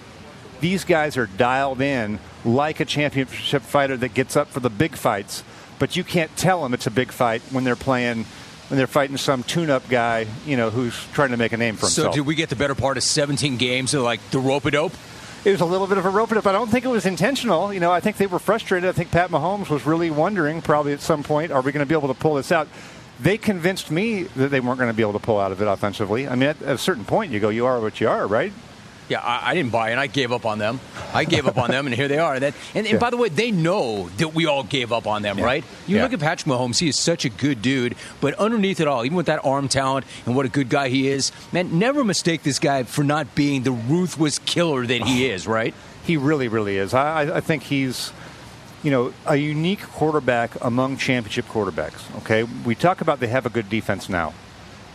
[0.61, 4.97] these guys are dialed in like a championship fighter that gets up for the big
[4.97, 5.45] fights.
[5.79, 8.25] But you can't tell them it's a big fight when they're playing,
[8.69, 11.87] when they're fighting some tune-up guy, you know, who's trying to make a name for
[11.87, 12.15] himself.
[12.15, 14.71] So did we get the better part of 17 games of like the rope a
[14.71, 14.95] dope?
[15.47, 16.47] it was a little bit of a rope it up.
[16.47, 17.73] I don't think it was intentional.
[17.73, 18.89] You know, I think they were frustrated.
[18.89, 21.89] I think Pat Mahomes was really wondering, probably at some point, are we going to
[21.89, 22.67] be able to pull this out?
[23.21, 25.67] They convinced me that they weren't going to be able to pull out of it
[25.67, 26.27] offensively.
[26.27, 28.53] I mean, at a certain point, you go, you are what you are, right?
[29.09, 29.99] Yeah, I, I didn't buy it.
[29.99, 30.81] I gave up on them.
[31.15, 32.41] I gave up on them, and here they are.
[32.41, 32.99] That, and, and Yeah.
[32.99, 35.45] by the way, they know that we all gave up on them, Yeah.
[35.45, 35.65] right?
[35.87, 36.03] You Yeah.
[36.03, 39.17] look at Patrick Mahomes; he is such a good dude, but underneath it all, even
[39.17, 42.59] with that arm talent and what a good guy he is, man, never mistake this
[42.59, 45.73] guy for not being the ruthless killer that he is, right?
[46.05, 46.93] He really, really is.
[46.93, 48.13] I- I think he's,
[48.83, 52.03] you know, a unique quarterback among championship quarterbacks.
[52.19, 54.35] Okay, we talk about they have a good defense now.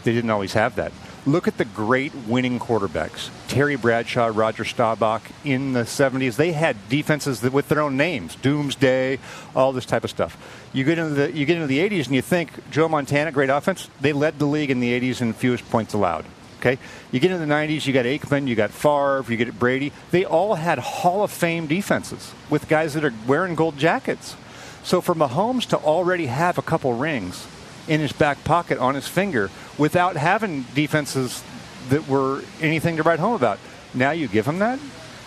[0.04, 0.92] They didn't always have that.
[1.26, 6.36] Look at the great winning quarterbacks: Terry Bradshaw, Roger Staubach in the '70s.
[6.36, 9.20] They had defenses that, with their own names, Doomsday,
[9.56, 10.36] all this type of stuff.
[10.74, 13.52] You get into the you get into the '80s and you think Joe Montana, great
[13.52, 13.88] offense.
[14.00, 16.26] They led the league in the '80s in fewest points allowed.
[16.60, 16.80] Okay,
[17.12, 19.92] you get into the '90s, you got Aikman, you got Favre, you get Brady.
[20.10, 24.36] They all had Hall of Fame defenses with guys that are wearing gold jackets.
[24.84, 27.46] So for Mahomes to already have a couple rings
[27.92, 31.44] in his back pocket on his finger without having defenses
[31.90, 33.60] that were anything to write home about,
[33.94, 34.80] now you give him that.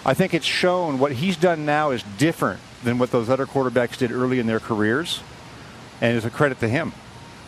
[0.07, 3.99] I think it's shown what he's done now is different than what those other quarterbacks
[3.99, 5.21] did early in their careers,
[6.01, 6.95] and is a credit to him.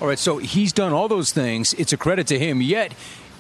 [0.03, 1.73] All right, so he's done all those things.
[1.75, 2.61] It's a credit to him.
[2.61, 2.93] Yet,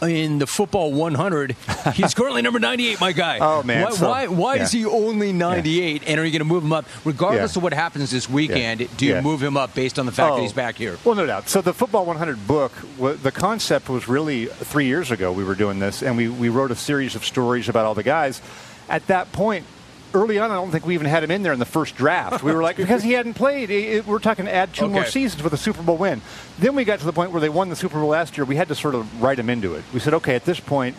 [0.02, 1.56] in the football 100,
[1.94, 3.38] he's currently number 98, my guy.
[3.46, 4.62] Oh, man, Why, so- why, why yeah.
[4.64, 6.02] is he only 98?
[6.06, 6.84] And are you going to move him up?
[7.04, 7.60] Regardless Yeah.
[7.60, 8.86] of what happens this weekend, Yeah.
[8.96, 9.20] do you Yeah.
[9.20, 10.36] move him up based on the fact Oh.
[10.36, 10.56] that he's oh.
[10.56, 10.98] back here?
[11.04, 11.48] Well, no doubt.
[11.48, 15.78] So the Football 100 book, the concept was really three years ago we were doing
[15.78, 18.40] this, and we, we wrote a series of stories about all the guys.
[18.88, 19.64] At that point,
[20.14, 22.42] early on, I don't think we even had him in there in the first draft.
[22.42, 25.04] We were like, because he hadn't played, it- it- we're talking to add two more
[25.04, 26.20] seasons with a Super Bowl win.
[26.58, 28.44] Then we got to the point where they won the Super Bowl last year.
[28.44, 29.84] We had to sort of write him into it.
[29.92, 30.96] We said, okay, at this point,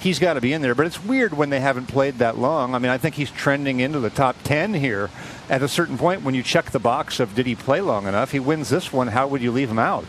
[0.00, 0.74] he's got to be in there.
[0.74, 2.74] But it's weird when they haven't played that long.
[2.74, 5.10] I mean, I think he's trending into the top 10 here.
[5.50, 8.32] At a certain point, when you check the box of did he play long enough,
[8.32, 9.08] he wins this one.
[9.08, 10.04] How would you leave him out?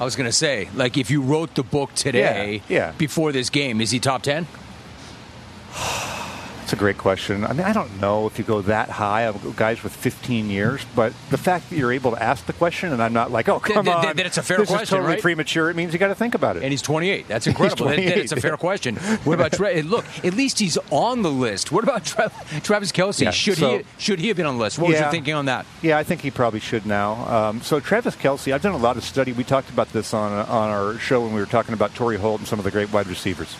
[0.00, 2.92] I was going to say, like, if you wrote the book today, Yeah, yeah.
[2.96, 4.46] before this game, is he top 10?
[6.68, 7.46] It's a great question.
[7.46, 10.84] I mean, I don't know if you go that high of guys with 15 years,
[10.94, 13.58] but the fact that you're able to ask the question and I'm not like, oh,
[13.58, 15.22] come th- on, th- that it's a fair this question, is totally right?
[15.22, 15.70] premature.
[15.70, 16.62] It means you got to think about it.
[16.64, 17.26] And he's 28.
[17.26, 17.86] That's incredible.
[17.86, 18.18] That- that- 28.
[18.18, 18.96] it's a fair question.
[18.96, 20.04] What about Tra- look?
[20.22, 21.72] At least he's on the list.
[21.72, 22.30] What about Tra-
[22.62, 23.22] Travis Kelce?
[23.22, 24.78] Yeah, should so- he should he have been on the list?
[24.78, 25.64] What was your thinking on that?
[25.80, 27.12] Yeah, I think he probably should now.
[27.48, 29.32] Um, so Travis Kelce, I've done a lot of study.
[29.32, 32.40] We talked about this on on our show when we were talking about Torry Holt
[32.40, 33.56] and some of the great wide receivers.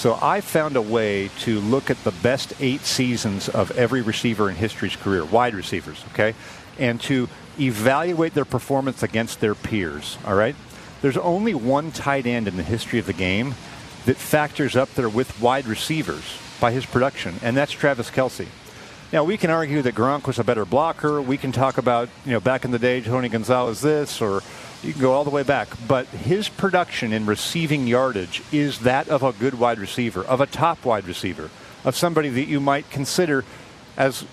[0.00, 4.48] So I found a way to look at the best eight seasons of every receiver
[4.48, 6.34] in history's career, wide receivers, okay,
[6.78, 7.28] and to
[7.60, 10.16] evaluate their performance against their peers.
[10.24, 10.56] All right.
[11.02, 13.54] There's only one tight end in the history of the game
[14.06, 16.24] that factors up there with wide receivers
[16.62, 18.46] by his production, and that's Travis Kelce.
[19.12, 21.20] Now we can argue that Gronk was a better blocker.
[21.20, 24.40] We can talk about you know back in the day Tony Gonzalez this, or
[24.82, 25.68] you can go all the way back.
[25.86, 30.46] But his production in receiving yardage is that of a good wide receiver, of a
[30.46, 31.50] top wide receiver,
[31.84, 33.44] of somebody that you might consider
[33.96, 34.24] as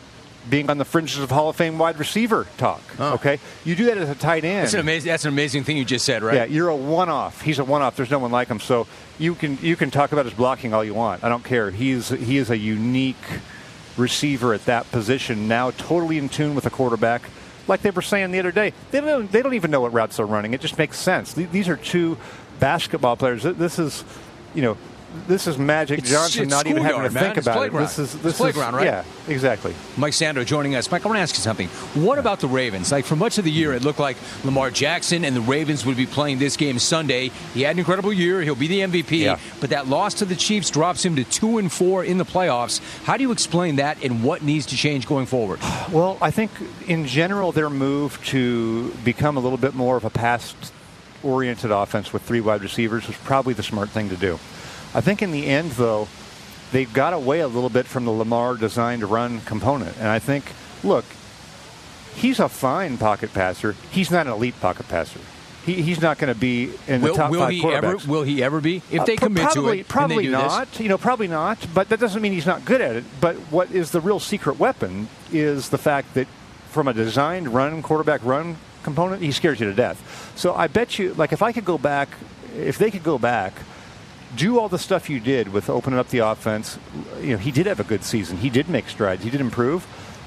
[0.49, 2.81] being on the fringes of Hall of Fame wide receiver talk.
[2.99, 3.15] Oh.
[3.15, 4.63] Okay, you do that as a tight end.
[4.63, 5.09] That's an amazing.
[5.09, 6.35] That's an amazing thing you just said, right?
[6.35, 7.41] Yeah, you're a one-off.
[7.41, 7.97] He's a one-off.
[7.97, 8.61] There's no one like him.
[8.61, 8.87] So
[9.19, 11.23] you can you can talk about his blocking all you want.
[11.23, 11.71] I don't care.
[11.71, 13.17] He's he is a unique
[13.97, 17.23] receiver at that position now, totally in tune with the quarterback.
[17.67, 20.17] Like they were saying the other day, they don't they don't even know what routes
[20.17, 20.53] they're running.
[20.53, 21.33] It just makes sense.
[21.33, 22.17] These are two
[22.59, 23.43] basketball players.
[23.43, 24.03] This is,
[24.53, 24.77] you know,
[25.27, 27.23] this is Magic It's- Johnson it's not even having to man.
[27.23, 27.73] think It's about it.
[27.73, 28.85] This is this playground, is, right?
[28.85, 29.73] Yeah, exactly.
[29.97, 30.91] Mike Sando joining us.
[30.91, 31.67] Mike, I want to ask you something.
[31.95, 32.91] What about the Ravens?
[32.91, 35.97] Like for much of the year, it looked like Lamar Jackson and the Ravens would
[35.97, 37.31] be playing this game Sunday.
[37.53, 38.41] He had an incredible year.
[38.41, 39.19] He'll be the MVP.
[39.19, 39.39] Yeah.
[39.61, 42.79] But that loss to the Chiefs drops him to two and four in the playoffs.
[43.03, 45.59] How do you explain that, and what needs to change going forward?
[45.91, 46.51] Well, I think
[46.87, 50.53] in general their move to become a little bit more of a pass
[51.23, 54.37] oriented offense with three wide receivers was probably the smart thing to do.
[54.97, 56.07] I think in the end, though,
[56.71, 59.95] they got away a little bit from the Lamar designed run component.
[59.97, 60.51] And I think,
[60.83, 61.05] look,
[62.15, 63.75] he's a fine pocket passer.
[63.91, 65.19] He's not an elite pocket passer.
[65.67, 67.83] He, he's not going to be in the Will, top will five he quarterbacks.
[67.83, 68.11] ever?
[68.11, 68.77] Will he ever be?
[68.89, 70.71] If they Uh, commit probably, to it, probably and they do not.
[70.71, 71.59] This, You know, probably not.
[71.75, 73.03] But that doesn't mean he's not good at it.
[73.21, 76.25] But what is the real secret weapon is the fact that
[76.71, 80.33] from a designed run quarterback run component, he scares you to death.
[80.35, 82.09] So I bet you, like, if I could go back,
[82.57, 83.53] if they could go back.
[84.37, 86.77] Do all the stuff you did with opening up the offense.
[87.19, 88.37] You know, he did have a good season.
[88.37, 89.23] He did make strides.
[89.23, 89.85] He did improve.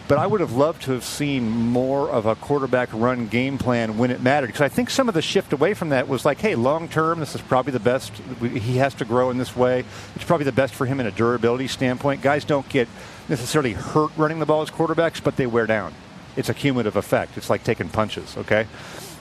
[0.08, 3.96] But I would have loved to have seen more of a quarterback run game plan
[3.96, 4.48] when it mattered.
[4.48, 7.20] Because I think some of the shift away from that was like, hey, long term,
[7.20, 8.12] this is probably the best.
[8.40, 9.84] He has to grow in this way.
[10.16, 12.22] It's probably the best for him in a durability standpoint.
[12.22, 12.88] Guys don't get
[13.28, 15.94] necessarily hurt running the ball as quarterbacks, but they wear down.
[16.36, 17.36] It's a cumulative effect.
[17.36, 18.66] It's like taking punches, okay?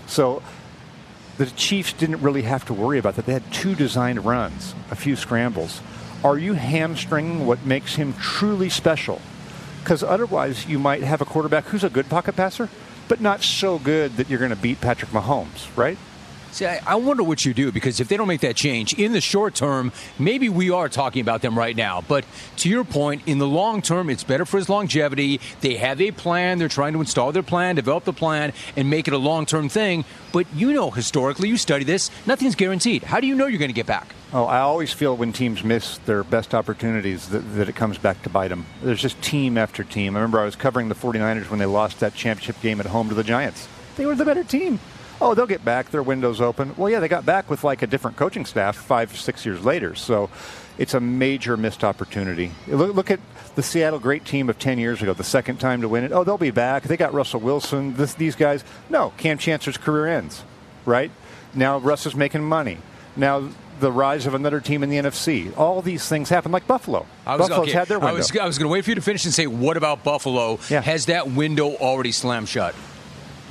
[0.08, 0.42] So
[1.40, 3.26] the Chiefs didn't really have to worry about that.
[3.26, 5.80] They had two designed runs, a few scrambles.
[6.22, 9.22] Are you hamstringing what makes him truly special?
[9.82, 12.68] Because otherwise, you might have a quarterback who's a good pocket passer,
[13.08, 15.98] but not so good that you're going to beat Patrick Mahomes, right?
[16.52, 19.12] See, I, I wonder what you do because if they don't make that change in
[19.12, 22.02] the short term, maybe we are talking about them right now.
[22.02, 22.26] But
[22.58, 25.40] to your point, in the long term, it's better for his longevity.
[25.62, 26.58] They have a plan.
[26.58, 29.70] They're trying to install their plan, develop the plan, and make it a long term
[29.70, 30.06] thing.
[30.32, 33.04] But you know, historically, you study this, nothing's guaranteed.
[33.04, 34.14] How do you know you're going to get back?
[34.32, 38.22] Oh, I always feel when teams miss their best opportunities that, that it comes back
[38.24, 38.66] to bite them.
[38.84, 40.16] There's just team after team.
[40.16, 43.10] I remember I was covering the 49ers when they lost that championship game at home
[43.10, 43.68] to the Giants.
[43.96, 44.80] They were the better team.
[45.22, 45.92] Oh, they'll get back.
[45.92, 46.74] Their window's open.
[46.78, 49.96] Well, yeah, they got back with like a different coaching staff five, six years later.
[49.96, 50.30] So
[50.78, 52.52] it's a major missed opportunity.
[52.68, 53.20] Look, look at
[53.56, 56.12] the Seattle great team of 10 years ago, the second time to win it.
[56.12, 56.84] Oh, they'll be back.
[56.84, 57.96] They got Russell Wilson.
[57.96, 58.64] This, these guys.
[58.90, 60.44] No, Kam Chancellor's career ends,
[60.86, 61.12] right?
[61.54, 62.78] Now Russ is making money.
[63.18, 65.56] Now the rise of another team in the NFC.
[65.58, 67.06] All these things happen, like Buffalo.
[67.26, 69.02] I was, Buffalo's okay, had their I was, was going to wait for you to
[69.02, 70.60] finish and say, what about Buffalo?
[70.70, 70.82] Yeah.
[70.82, 72.76] Has that window already slammed shut?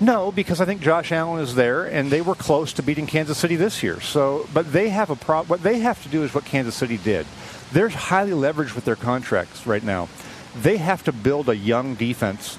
[0.01, 3.37] No, because I think Josh Allen is there, and they were close to beating Kansas
[3.37, 4.01] City this year.
[4.01, 5.49] So, but they have a problem.
[5.49, 7.27] What they have to do is what Kansas City did.
[7.73, 10.09] They're highly leveraged with their contracts right now.
[10.57, 12.59] They have to build a young defense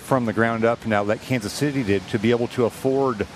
[0.00, 3.26] from the ground up now, that Kansas City did, to be able to afford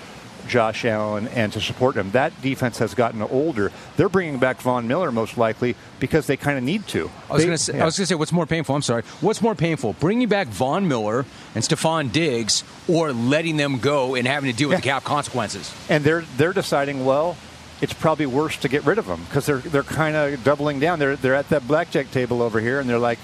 [0.47, 2.11] Josh Allen and to support him.
[2.11, 3.71] That defense has gotten older.
[3.95, 7.11] They're bringing back Von Miller most likely because they kind of need to.
[7.29, 7.83] I was going to say, yeah.
[7.83, 8.75] I was going to say, what's more painful?
[8.75, 9.03] I'm sorry.
[9.21, 14.27] What's more painful, bringing back Von Miller and Stefon Diggs, or letting them go and
[14.27, 15.73] having to deal with the cap consequences?
[15.89, 17.37] and they're they're deciding well
[17.81, 20.97] it's probably worse to get rid of them because they're they're kind of doubling down
[20.99, 23.19] they're they're at that blackjack table over here and they're like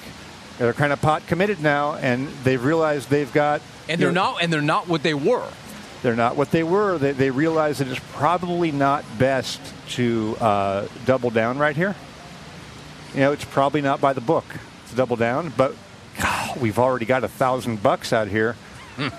[0.60, 4.44] they're kind of pot committed now and they've realized they've got And they're know, not,
[4.44, 5.48] and they're not what they were.
[6.04, 6.98] They're not what they were.
[7.00, 9.60] They, they realize that it's probably not best
[9.92, 11.96] to uh, double down right here.
[13.16, 14.46] You know it's probably not by the book
[14.90, 15.76] to double down but
[16.20, 18.56] God, we've already got a thousand bucks out here.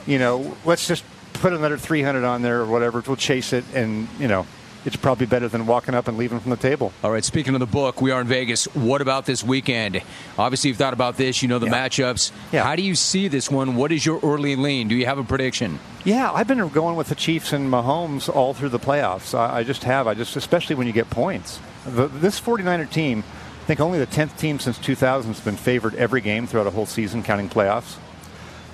[0.06, 3.02] You know let's just put another 300 on there or whatever.
[3.04, 4.46] We'll chase it and you know
[4.84, 7.60] it's probably better than walking up and leaving from the table All right, speaking of
[7.60, 8.64] the book, we are in Vegas.
[8.74, 10.02] What about this weekend?
[10.38, 11.42] Obviously, you've thought about this.
[11.42, 11.88] You know the Yeah.
[11.88, 12.32] matchups.
[12.52, 12.64] Yeah.
[12.64, 13.76] How do you see this one?
[13.76, 14.88] What is your early lean?
[14.88, 15.78] Do you have a prediction?
[16.04, 19.34] Yeah, I've been going with the Chiefs and Mahomes all through the playoffs.
[19.36, 20.06] I, I just have.
[20.06, 21.58] I just, especially when you get points.
[21.86, 23.24] The, this 49er team,
[23.62, 26.70] I think only the 10th team since 2000 has been favored every game throughout a
[26.70, 27.96] whole season, counting playoffs.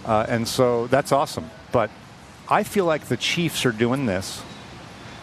[0.04, 1.50] Uh, and so that's awesome.
[1.72, 1.90] But
[2.48, 4.42] I feel like the Chiefs are doing this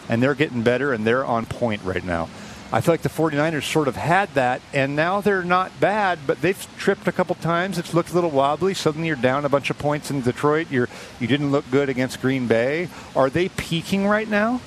[0.10, 2.30] and they're getting better, and they're on point right now.
[2.72, 6.42] I feel like the 49ers sort of had that, and now they're not bad, but
[6.42, 7.78] they've tripped a couple times.
[7.78, 8.74] It's looked a little wobbly.
[8.74, 10.70] Suddenly you're down a bunch of points in Detroit.
[10.70, 10.90] You're,
[11.20, 12.90] you didn't look good against Green Bay.
[13.16, 14.60] Are they peaking right now?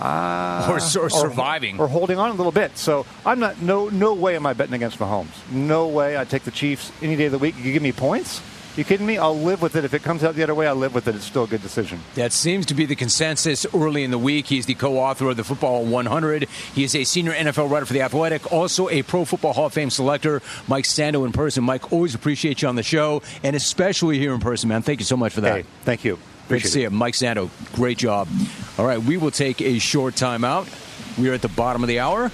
[0.00, 2.76] Uh, or, or, surviving, or, or, holding on a little bit.
[2.76, 3.62] So I'm not.
[3.62, 5.28] No, no way am I betting against Mahomes.
[5.52, 6.18] No way.
[6.18, 7.54] I take the Chiefs any day of the week.
[7.56, 8.42] You give me points.
[8.76, 9.18] You kidding me?
[9.18, 9.84] I'll live with it.
[9.84, 11.14] If it comes out the other way, I'll live with it.
[11.14, 12.00] It's still a good decision.
[12.16, 14.46] That seems to be the consensus early in the week.
[14.46, 16.48] He's the co author of the Football 100.
[16.74, 19.72] He is a senior NFL writer for The Athletic, also a Pro Football Hall of
[19.72, 20.42] Fame selector.
[20.66, 21.62] Mike Sando in person.
[21.62, 24.82] Mike, always appreciate you on the show, and especially here in person, man.
[24.82, 25.54] Thank you so much for that.
[25.54, 26.18] Hey, thank you.
[26.48, 26.90] Great to see you.
[26.90, 28.28] Mike Sando, great job.
[28.76, 30.68] All right, we will take a short timeout.
[31.16, 32.32] We are at the bottom of the hour.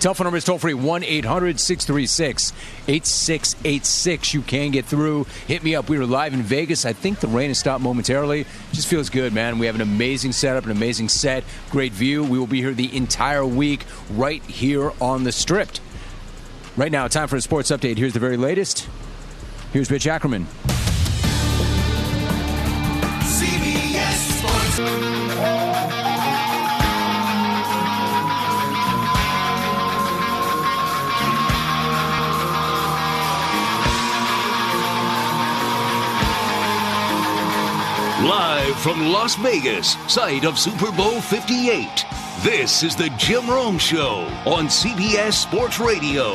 [0.00, 2.52] Telephone number is toll free 1 800 636
[2.88, 4.34] 8686.
[4.34, 5.24] You can get through.
[5.46, 5.88] Hit me up.
[5.88, 6.84] We were live in Vegas.
[6.84, 8.46] I think the rain has stopped momentarily.
[8.72, 9.58] Just feels good, man.
[9.58, 12.22] We have an amazing setup, an amazing set, great view.
[12.22, 15.70] We will be here the entire week right here on the strip.
[16.76, 17.96] Right now, time for a sports update.
[17.98, 18.88] Here's the very latest.
[19.72, 20.46] Here's Rich Ackerman.
[23.22, 26.03] CBS Sports.
[38.24, 42.06] Live from Las Vegas, site of Super Bowl 58.
[42.40, 46.32] This is the Jim Rome Show on CBS Sports Radio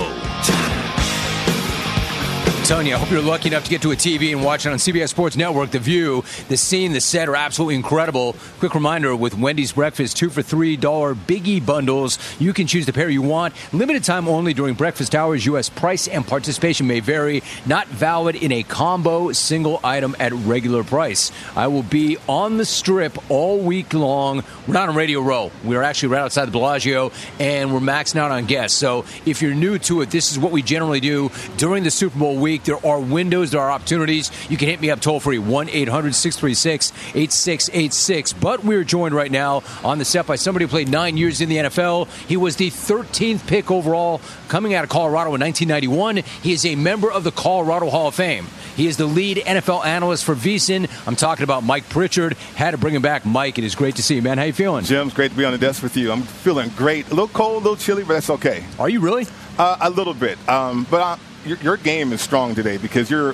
[2.68, 4.78] you, I hope you're lucky enough to get to a TV and watch it on
[4.78, 5.72] CBS Sports Network.
[5.72, 8.36] The view, the scene, the set are absolutely incredible.
[8.60, 12.20] Quick reminder with Wendy's breakfast, two for $3 biggie bundles.
[12.40, 13.56] You can choose the pair you want.
[13.74, 15.46] Limited time only during breakfast hours.
[15.48, 15.70] U.S.
[15.70, 17.42] price and participation may vary.
[17.66, 21.32] Not valid in a combo single item at regular price.
[21.56, 24.44] I will be on the strip all week long.
[24.68, 25.52] We're not on Radio Row.
[25.64, 28.78] We're actually right outside the Bellagio, and we're maxing out on guests.
[28.78, 32.20] So if you're new to it, this is what we generally do during the Super
[32.20, 32.64] Bowl week week.
[32.64, 34.32] There are windows, there are opportunities.
[34.50, 38.34] You can hit me up toll free 1 800 636 8686.
[38.34, 41.50] But we're joined right now on the set by somebody who played nine years in
[41.50, 42.08] the NFL.
[42.28, 46.24] He was the 13th pick overall coming out of Colorado in 1991.
[46.42, 48.48] He is a member of the Colorado Hall of Fame.
[48.76, 50.90] He is the lead NFL analyst for VSiN.
[51.06, 52.34] I'm talking about Mike Pritchard.
[52.56, 53.26] Had to bring him back.
[53.26, 54.40] Mike, it is great to see you, man.
[54.40, 54.86] How you feeling?
[54.86, 56.12] Jim, it's great to be on the desk with you.
[56.12, 57.06] I'm feeling great.
[57.08, 58.64] A little cold, a little chilly, but that's okay.
[58.80, 59.28] Are you really?
[59.58, 60.38] Uh, a little bit.
[60.48, 63.34] Um, but I, your, your game is strong today because you're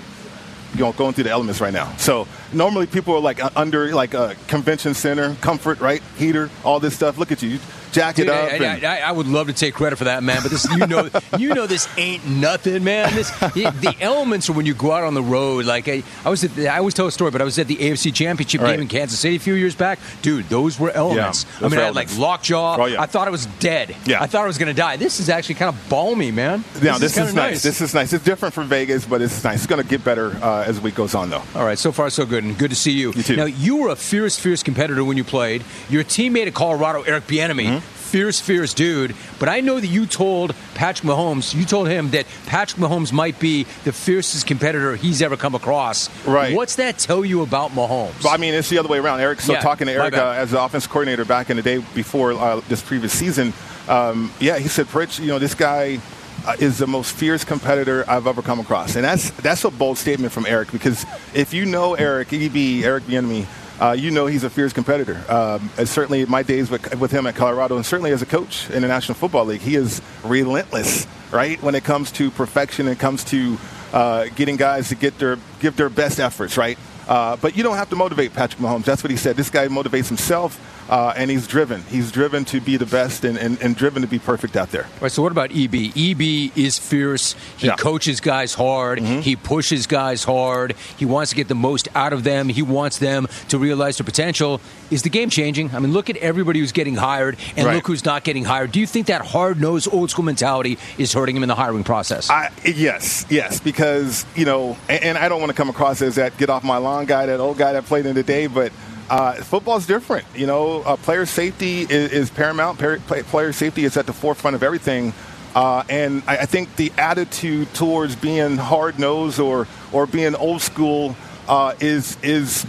[0.73, 1.95] you know, going through the elements right now.
[1.97, 6.79] So normally people are like uh, under like a convention center, comfort, right, heater, all
[6.79, 7.17] this stuff.
[7.17, 7.59] Look at you,
[7.95, 8.51] jack Dude, up.
[8.51, 10.41] I, I, I, would love to take credit for that, man.
[10.41, 13.13] But this, you know, you know, this ain't nothing, man.
[13.15, 15.65] This the elements are when you go out on the road.
[15.65, 17.77] Like I, I was, the, I always tell a story, but I was at the
[17.77, 18.71] AFC Championship right.
[18.71, 19.99] game in Kansas City a few years back.
[20.21, 21.45] Dude, those were elements.
[21.45, 22.77] Yeah, those I mean, I had like lockjaw.
[22.79, 23.01] Oh, yeah.
[23.01, 23.95] I thought I was dead.
[24.05, 24.21] Yeah.
[24.21, 24.97] I thought I was going to die.
[24.97, 26.63] This is actually kind of balmy, man.
[26.75, 27.51] Yeah, this, this is, is nice.
[27.51, 27.63] nice.
[27.63, 28.13] This is nice.
[28.13, 29.59] It's different from Vegas, but it's nice.
[29.59, 31.43] It's going to get better uh, as the week goes on, though.
[31.55, 33.13] All right, so far so good, and good to see you.
[33.13, 33.35] You too.
[33.35, 35.63] Now you were a fierce, fierce competitor when you played.
[35.89, 37.65] Your teammate at Colorado, Eric Bieniemy.
[37.65, 37.84] Mm-hmm
[38.15, 39.13] fierce, fierce dude.
[39.39, 43.41] But I know that you told Patrick Mahomes, you told him that Patrick Mahomes might
[43.41, 46.09] be the fiercest competitor he's ever come across.
[46.25, 46.55] Right.
[46.55, 48.23] What's that tell you about Mahomes?
[48.23, 49.19] Well, I mean, it's the other way around.
[49.19, 51.83] Eric, so yeah, talking to Eric uh, as the offense coordinator back in the day
[51.93, 53.51] before uh, this previous season,
[53.89, 55.99] um, yeah, he said, Pritch, you know, this guy
[56.45, 58.95] uh, is the most fierce competitor I've ever come across.
[58.95, 63.03] And that's that's a bold statement from Eric because if you know Eric, EB, Eric
[63.03, 63.45] Bieniemy,
[63.79, 65.21] uh, you know he's a fierce competitor.
[65.29, 68.81] Um, certainly, my days with, with, him at Colorado, and certainly as a coach in
[68.81, 71.61] the National Football League, he is relentless, right?
[71.61, 73.57] When it comes to perfection, it comes to
[73.93, 76.77] uh, getting guys to get their give their best efforts, right?
[77.07, 78.85] Uh, but you don't have to motivate Patrick Mahomes.
[78.85, 79.35] That's what he said.
[79.35, 80.59] This guy motivates himself
[80.89, 81.81] uh, and he's driven.
[81.83, 84.83] He's driven to be the best and, and, and, driven to be perfect out there.
[84.83, 85.73] All right, so what about EB?
[85.95, 86.21] EB
[86.55, 87.35] is fierce.
[87.57, 87.75] He yeah.
[87.75, 88.99] coaches guys hard.
[88.99, 89.21] Mm-hmm.
[89.21, 90.75] He pushes guys hard.
[90.97, 92.49] He wants to get the most out of them.
[92.49, 94.61] He wants them to realize their potential.
[94.91, 95.73] Is the game changing?
[95.73, 97.75] I mean, look at everybody who's getting hired and right.
[97.75, 98.71] look who's not getting hired.
[98.71, 101.83] Do you think that hard nosed, old school mentality is hurting him in the hiring
[101.83, 102.29] process?
[102.29, 106.15] I, yes, yes, because, you know, and, and I don't want to come across as
[106.15, 108.71] that get off my lawn guy, that old guy that played in the day, but–
[109.09, 110.25] uh, football's different.
[110.35, 112.79] You know, uh, player safety is, is paramount.
[112.79, 115.13] Player safety is at the forefront of everything.
[115.53, 120.61] Uh, and I, I, think the attitude towards being hard nosed or or being old
[120.61, 121.15] school
[121.47, 122.65] uh, is is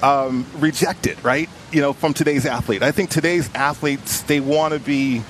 [0.00, 1.48] um, rejected, right?
[1.72, 2.84] You know, from today's athlete.
[2.84, 5.24] I think today's athletes they want to be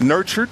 [0.00, 0.48] nurtured.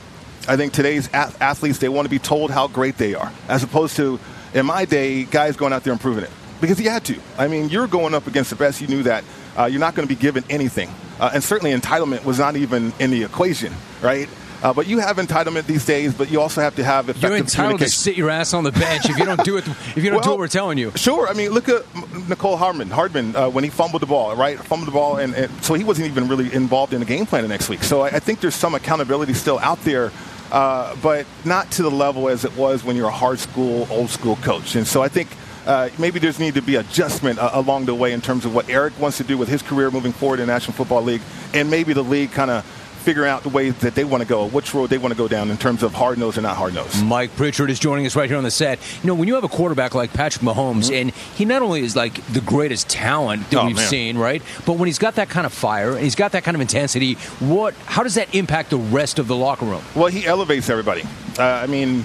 [0.47, 3.97] I think today's athletes they want to be told how great they are, as opposed
[3.97, 4.21] to
[4.53, 6.31] in my day, guys going out there and proving it
[6.65, 7.21] because he had to.
[7.37, 8.81] I mean, you're going up against the best.
[8.81, 9.23] You knew that.
[9.55, 10.89] Uh, you're not going to be given anything.
[11.21, 14.31] uh, and certainly entitlement was not even in the equation, right?
[14.63, 17.39] Uh, but you have entitlement these days, but you also have to have effective You're
[17.39, 19.69] entitled to sit your ass on the bench if you don't do it.
[19.95, 20.91] If you don't well, do what we're telling you.
[20.97, 21.29] Sure.
[21.29, 22.89] I mean, look at Mecole Hardman.
[22.89, 24.59] Hardman uh, when he fumbled the ball, right?
[24.59, 27.43] Fumbled the ball, and, and, so he wasn't even really involved in the game plan
[27.43, 27.85] the next week.
[27.85, 30.11] So I, I think there's some accountability still out there.
[30.51, 34.09] Uh, but not to the level as it was when you're a hard school, old
[34.09, 34.77] school coach.
[34.77, 35.29] And so I think
[35.67, 38.69] uh, maybe there's need to be adjustment uh, along the way in terms of what
[38.69, 41.71] Eric wants to do with his career moving forward in the National Football League, and
[41.71, 42.65] maybe the league kind of
[43.05, 45.29] figuring out the way that they want to go, which road they want to go
[45.29, 47.03] down in terms of hard nose or not hard nose.
[47.03, 48.79] Mike Pritchard is joining us right here on the set.
[49.03, 50.95] You know, when you have a quarterback like Patrick Mahomes, mm-hmm.
[50.95, 53.89] and he not only is like the greatest talent that oh, we've man.
[53.89, 56.55] seen, right, but when he's got that kind of fire and he's got that kind
[56.55, 57.75] of intensity, what?
[57.85, 59.83] How does that impact the rest of the locker room?
[59.95, 61.03] Well, he elevates everybody.
[61.39, 62.05] Uh, I mean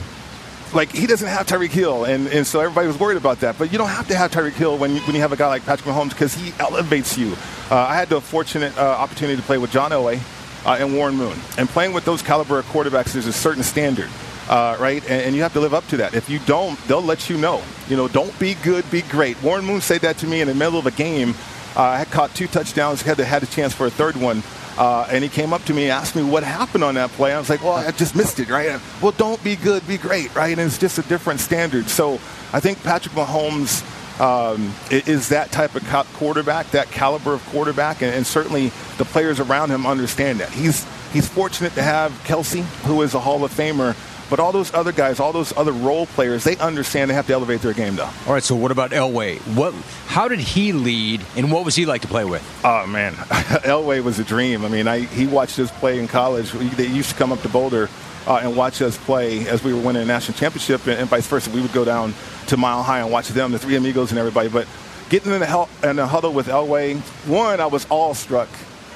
[0.74, 3.58] like he doesn't have Tyreek Hill, and, and so everybody was worried about that.
[3.58, 5.48] But you don't have to have Tyreek Hill when you, when you have a guy
[5.48, 7.34] like Patrick Mahomes because he elevates you.
[7.70, 10.20] Uh, I had the fortunate uh, opportunity to play with John Elway
[10.66, 14.10] uh, and Warren Moon, and playing with those caliber of quarterbacks is a certain standard.
[14.48, 15.04] Uh, right?
[15.04, 16.16] And, and, you have to live up to that.
[16.16, 17.62] If you don't, they'll let you know.
[17.88, 19.40] You know, don't be good, be great.
[19.44, 21.36] Warren Moon said that to me in the middle of a game.
[21.76, 24.42] Uh, I had caught two touchdowns, had, had a chance for a third one.
[24.80, 27.34] Uh, and he came up to me and asked me what happened on that play.
[27.34, 28.80] I was like, well, I just missed it, right?
[29.02, 30.58] Well, don't be good, be great, right?
[30.58, 31.90] And it's just a different standard.
[31.90, 32.14] So
[32.54, 33.84] I think Patrick Mahomes
[34.22, 39.40] um, is that type of quarterback, that caliber of quarterback, and, and, certainly the players
[39.40, 40.50] around him understand that.
[40.50, 43.96] He's he's fortunate to have Kelce, who is a Hall of Famer,
[44.30, 47.34] but all those other guys, all those other role players, they understand they have to
[47.34, 48.10] elevate their game, though.
[48.28, 48.44] All right.
[48.44, 49.40] So what about Elway?
[49.56, 49.74] What?
[50.06, 52.44] How did he lead, and what was he like to play with?
[52.64, 54.64] Oh man, Elway was a dream.
[54.66, 56.52] I mean, I, he watched us play in college.
[56.52, 57.90] They used to come up to Boulder.
[58.28, 61.26] Uh, and watch us play as we were winning a national championship, and, and, vice
[61.26, 61.50] versa.
[61.50, 62.14] We would go down
[62.48, 64.50] to Mile High and watch them, the Three Amigos, and everybody.
[64.50, 64.68] But
[65.10, 68.50] getting in the, hel- in the huddle with Elway, one, I was awestruck.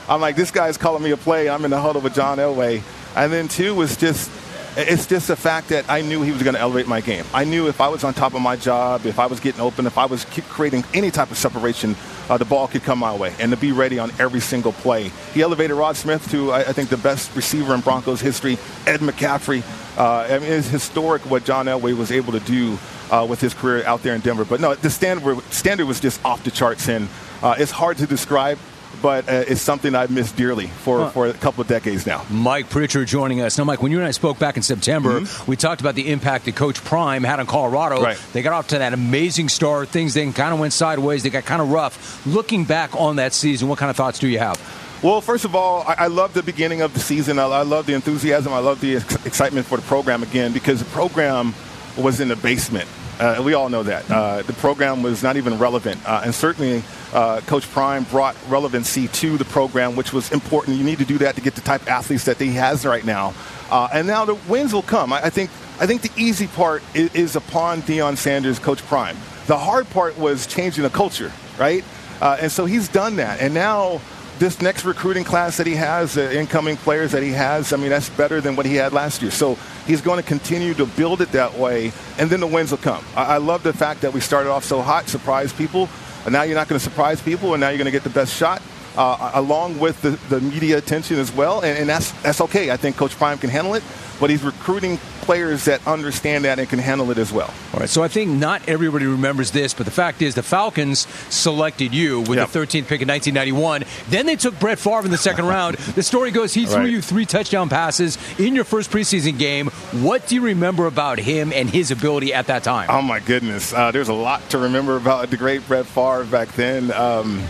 [0.07, 1.49] I'm like, this guy's calling me a play.
[1.49, 2.84] I'm in the huddle with John Elway.
[3.15, 4.29] And then two was just
[4.76, 7.26] it's just the fact that I knew he was going to elevate my game.
[7.34, 9.86] I knew if I was on top of my job, if I was getting open,
[9.86, 11.95] if I was creating any type of separation,
[12.30, 15.11] uh, the ball could come my way and to be ready on every single play.
[15.34, 18.57] He elevated Rod Smith to, I, I think, the best receiver in Broncos history.
[18.88, 19.63] Ed McCaffrey.
[19.97, 22.78] Uh, I mean, it's historic what John Elway was able to do
[23.11, 24.45] uh, with his career out there in Denver.
[24.45, 27.09] But no, the standard, standard was just off the charts, and
[27.43, 28.57] uh, it's hard to describe
[29.02, 31.10] but uh, it's something I've missed dearly for, huh.
[31.10, 32.26] for a couple of decades now.
[32.30, 33.58] Mike Pritchard joining us.
[33.58, 35.50] Now, Mike, when you and I spoke back in September, mm-hmm.
[35.52, 38.02] we talked about the impact that Coach Prime had on Colorado.
[38.02, 38.18] Right.
[38.34, 39.89] They got off to that amazing start.
[39.89, 41.24] Things then kind of went sideways.
[41.24, 42.26] They got kind of rough.
[42.26, 44.60] Looking back on that season, what kind of thoughts do you have?
[45.04, 47.38] Well, first of all, I, I love the beginning of the season.
[47.38, 48.54] I, I love the enthusiasm.
[48.54, 51.54] I love the ex- excitement for the program again because the program
[51.98, 52.88] was in the basement.
[53.20, 54.09] Uh, we all know that.
[54.09, 55.99] Uh, the program was not even relevant.
[56.05, 56.84] Uh, and certainly,
[57.14, 60.78] uh, Coach Prime brought relevancy to the program, which was important.
[60.78, 63.05] You need to do that to get the type of athletes that he has right
[63.05, 63.34] now.
[63.70, 65.14] Uh, and now the wins will come.
[65.14, 65.49] I, I, think,
[65.80, 69.18] I think the easy part is, is, upon Deion Sanders, Coach Prime.
[69.47, 71.84] The hard part was changing the culture, right?
[72.22, 73.41] Uh, and so he's done that.
[73.41, 73.99] And now
[74.39, 77.89] this next recruiting class that he has, the incoming players that he has, I mean,
[77.89, 79.31] that's better than what he had last year.
[79.31, 82.79] So he's going to continue to build it that way, and then the wins will
[82.79, 83.03] come.
[83.15, 85.89] I, I love the fact that we started off so hot, surprised people,
[86.25, 88.09] and now you're not going to surprise people, and now you're going to get the
[88.09, 88.61] best shot.
[88.96, 92.72] Uh, along with the, the media attention as well, and, and that's that's okay.
[92.72, 93.84] I think Coach Prime can handle it
[94.20, 97.54] but he's recruiting players that understand that and can handle it as well.
[97.74, 101.08] All right, so I think not everybody remembers this, but the fact is the Falcons
[101.30, 102.50] selected you with yep.
[102.50, 103.84] the 13th pick in 1991.
[104.10, 105.78] Then they took Brett Favre in the second round.
[105.94, 106.89] The story goes he threw right.
[106.89, 109.68] you three touchdown passes in your first preseason game.
[109.91, 112.88] What do you remember about him and his ability at that time?
[112.89, 113.74] Oh, my goodness.
[113.74, 116.91] Uh, there's a lot to remember about the great Brett Favre back then.
[116.91, 117.44] Um,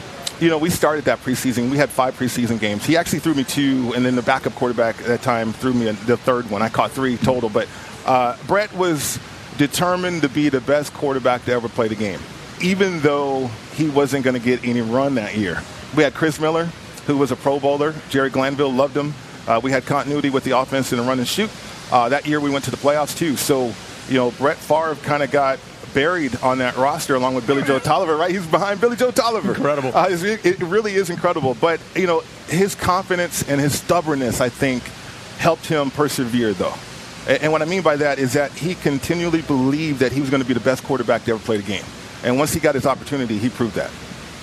[0.44, 1.72] you know, we started that preseason.
[1.72, 2.86] We had five preseason games.
[2.86, 5.86] He actually threw me two, and then the backup quarterback at that time threw me
[5.86, 6.62] the third one.
[6.62, 7.48] I caught three total.
[7.48, 7.70] But
[8.06, 9.20] uh, Brett was
[9.58, 12.20] determined to be the best quarterback to ever play the game,
[12.62, 15.62] even though he wasn't going to get any run that year.
[15.96, 16.66] We had Chris Miller,
[17.08, 17.96] who was a Pro Bowler.
[18.10, 19.14] Jerry Glanville loved him.
[19.48, 21.50] Uh, we had continuity with the offense in the run and shoot.
[21.90, 23.38] Uh, that year we went to the playoffs too.
[23.38, 23.74] So,
[24.10, 25.60] you know, Brett Favre kind of got
[25.94, 28.32] buried on that roster along with Billy Joe Tolliver, right?
[28.32, 29.54] He's behind Billy Joe Tolliver.
[29.54, 29.92] Incredible.
[29.96, 31.56] Uh, it really is incredible.
[31.56, 34.84] But, you know, his confidence and his stubbornness, I think,
[35.38, 36.74] helped him persevere, though.
[37.28, 40.42] And what I mean by that is that he continually believed that he was going
[40.42, 41.86] to be the best quarterback to ever play the game.
[42.24, 43.92] And once he got his opportunity, he proved that.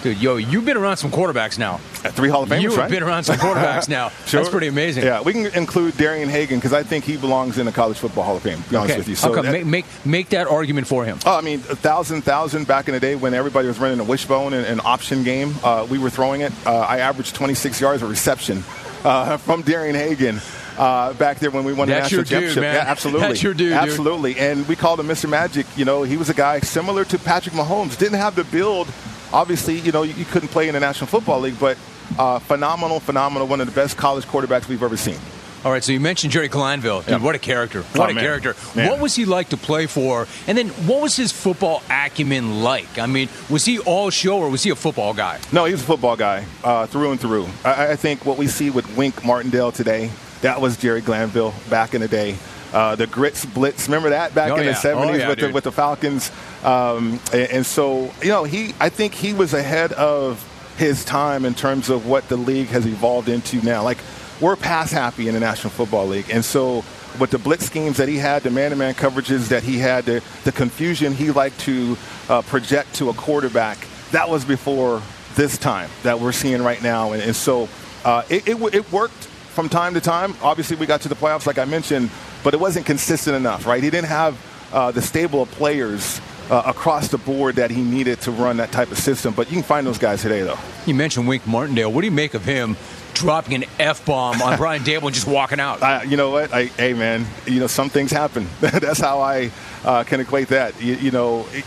[0.03, 1.75] Dude, yo, you've been around some quarterbacks now.
[2.05, 2.63] At three Hall of Famers, right?
[2.63, 2.91] You've right?
[2.91, 4.09] been around some quarterbacks now.
[4.25, 4.41] sure.
[4.41, 5.05] That's pretty amazing.
[5.05, 8.25] Yeah, we can include Darian Hagan because I think he belongs in the College Football
[8.25, 8.63] Hall of Fame.
[8.63, 9.01] To be honest okay.
[9.01, 11.19] with you, so okay, that, make, make make that argument for him.
[11.27, 14.05] Oh, I mean, a thousand, thousand back in the day when everybody was running a
[14.05, 15.55] wishbone and an option game.
[15.63, 16.53] Uh, we were throwing it.
[16.67, 18.63] Uh, I averaged 26 yards of reception
[19.05, 20.41] uh, from Darian Hagan.
[20.79, 22.63] Uh, back there when we won That's the national dude, championship.
[22.63, 22.75] Man.
[22.75, 23.29] Yeah, absolutely.
[23.29, 24.33] That's your dude, Absolutely.
[24.33, 24.43] Dude.
[24.43, 25.29] And we called him Mr.
[25.29, 25.67] Magic.
[25.77, 27.99] You know, he was a guy similar to Patrick Mahomes.
[27.99, 28.89] Didn't have the build.
[29.33, 31.78] Obviously, you know, you, couldn't play in the National Football League, but
[32.18, 33.47] uh, phenomenal, phenomenal.
[33.47, 35.18] One of the best college quarterbacks we've ever seen.
[35.62, 37.03] All right, so you mentioned Jerry Glanville.
[37.03, 37.83] Dude, what a character.
[37.83, 38.24] What oh, a man.
[38.24, 38.57] character.
[38.74, 38.89] Man.
[38.89, 40.26] What was he like to play for?
[40.47, 42.99] And then what was his football acumen like?
[42.99, 45.39] I mean, was he all show or was he a football guy?
[45.53, 47.47] No, he was a football guy uh, through and through.
[47.62, 50.11] I, I think what we see with Wink Martindale today,
[50.41, 52.37] that was Jerry Glanville back in the day.
[52.73, 54.73] Uh, the grits blitz, remember that back oh, in yeah.
[54.73, 56.31] the '70s oh, yeah, with, the, with the Falcons,
[56.62, 60.47] um, and, and, so you know he, I think he was ahead of
[60.79, 63.83] his time in terms of what the league has evolved into now.
[63.83, 63.99] Like
[64.41, 66.85] we're pass happy in the National Football League, and so
[67.18, 70.53] with the blitz schemes that he had, the man-to-man coverages that he had, the, the
[70.53, 71.97] confusion he liked to
[72.29, 73.79] uh, project to a quarterback,
[74.12, 75.03] that was before
[75.35, 77.68] this time that we're seeing right now, and, and so
[78.05, 80.35] uh, it, it, it worked from time to time.
[80.43, 82.11] Obviously, we got to the playoffs, like I mentioned,
[82.43, 83.82] but it wasn't consistent enough, right?
[83.82, 84.38] He didn't have
[84.72, 86.20] uh, the stable of players
[86.51, 89.32] uh, across the board that he needed to run that type of system.
[89.32, 90.59] But you can find those guys today, though.
[90.86, 91.93] You mentioned Wink Martindale.
[91.93, 92.76] What do you make of him
[93.14, 95.82] dropping an f bomb on Brian Daboll and just walking out?
[95.82, 96.53] Uh, you know what?
[96.53, 97.26] I, hey, man.
[97.47, 98.49] You know some things happen.
[98.61, 99.51] That's how I
[99.84, 100.80] uh, can equate that.
[100.80, 101.47] You, you know.
[101.53, 101.64] It,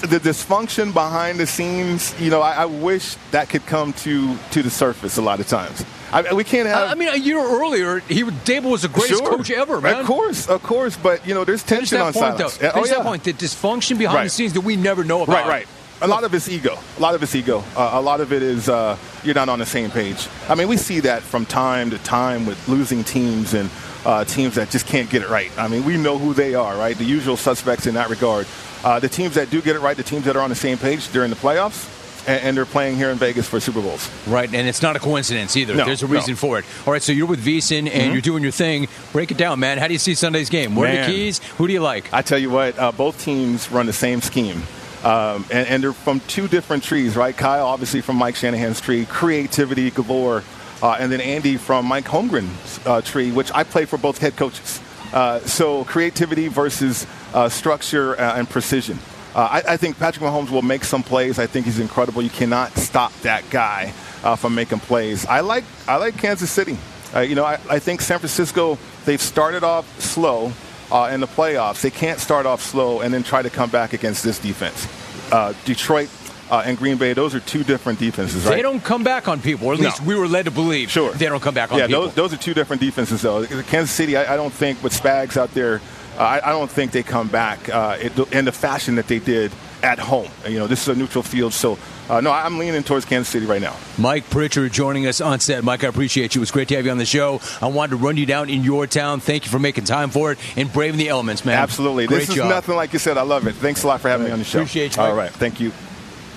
[0.00, 4.62] the dysfunction behind the scenes, you know, I, I, wish that could come to to
[4.62, 5.84] the surface a lot of times.
[6.12, 6.90] I, we can't have.
[6.90, 9.36] I mean, a year earlier, he Daboll was the greatest sure.
[9.36, 10.00] coach ever, man.
[10.00, 12.56] Of course, of course, but you know, there's tension that on point, silence.
[12.56, 12.72] Though.
[12.74, 12.94] Oh, yeah.
[12.94, 14.24] that point, the dysfunction behind right.
[14.24, 15.34] the scenes that we never know about.
[15.34, 15.68] Right, right.
[16.02, 16.78] A lot of it's ego.
[16.96, 17.62] A lot of it's ego.
[17.76, 20.28] Uh, a lot of it is uh, you're not on the same page.
[20.48, 23.68] I mean, we see that from time to time with losing teams and
[24.06, 25.50] uh, teams that just can't get it right.
[25.58, 26.96] I mean, we know who they are, right?
[26.96, 28.46] The usual suspects in that regard.
[28.82, 30.78] Uh, the teams that do get it right, the teams that are on the same
[30.78, 31.99] page during the playoffs,
[32.30, 34.10] and, they're playing here in Vegas for Super Bowls.
[34.26, 35.74] Right, and it's not a coincidence either.
[35.74, 36.36] No, There's a reason no.
[36.36, 36.64] for it.
[36.86, 38.12] All right, so you're with VSiN and Mm-hmm.
[38.12, 38.88] you're doing your thing.
[39.12, 39.78] Break it down, man.
[39.78, 40.74] How do you see Sunday's game?
[40.74, 41.38] What are the keys?
[41.58, 42.12] Who do you like?
[42.12, 44.62] I tell you what, uh, both teams run the same scheme.
[45.02, 47.34] Um, and, and they're from two different trees, right?
[47.36, 50.42] Kyle, obviously from Mike Shanahan's tree, creativity galore.
[50.82, 54.36] Uh, and then Andy from Mike Holmgren's uh, tree, which I play for both head
[54.36, 54.80] coaches.
[55.12, 58.98] Uh, so creativity versus uh, structure uh, and precision.
[59.34, 61.38] Uh, I, I think Patrick Mahomes will make some plays.
[61.38, 62.20] I think he's incredible.
[62.22, 63.92] You cannot stop that guy
[64.24, 65.24] uh, from making plays.
[65.26, 66.76] I like I like Kansas City.
[67.14, 68.78] Uh, you know, I, I think San Francisco.
[69.04, 70.52] They've started off slow
[70.92, 71.80] uh, in the playoffs.
[71.80, 74.86] They can't start off slow and then try to come back against this defense.
[75.32, 76.10] Uh, Detroit
[76.50, 78.56] uh, and Green Bay, those are two different defenses, right?
[78.56, 79.86] They don't come back on people, or at No.
[79.86, 81.12] least we were led to believe Sure.
[81.12, 82.02] they don't come back on yeah, people.
[82.06, 83.46] those, those are two different defenses, though.
[83.46, 85.80] Kansas City, I, I don't think with Spags out there,
[86.20, 89.52] I, I don't think they come back uh, it, in the fashion that they did
[89.82, 90.28] at home.
[90.46, 91.78] You know, this is a neutral field, so
[92.10, 93.76] uh, no, I'm leaning towards Kansas City right now.
[93.96, 95.62] Mike Pritchard joining us on set.
[95.64, 96.40] Mike, I appreciate you.
[96.40, 97.40] It was great to have you on the show.
[97.62, 99.20] I wanted to run you down in your town.
[99.20, 101.56] Thank you for making time for it and braving the elements, man.
[101.56, 102.06] Absolutely.
[102.06, 103.16] Great this is nothing like you said.
[103.16, 103.54] I love it.
[103.54, 104.58] Thanks a lot for having me on the show.
[104.58, 105.16] Appreciate you, All Mike.
[105.16, 105.30] right.
[105.32, 105.72] Thank you.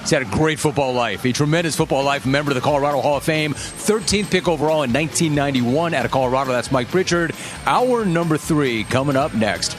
[0.04, 3.16] He's had a great football life, a tremendous football life, member of the Colorado Hall
[3.16, 6.52] of Fame, 13th pick overall in 1991 out of Colorado.
[6.52, 7.34] That's Mike Pritchard.
[7.66, 9.78] Our number three coming up next.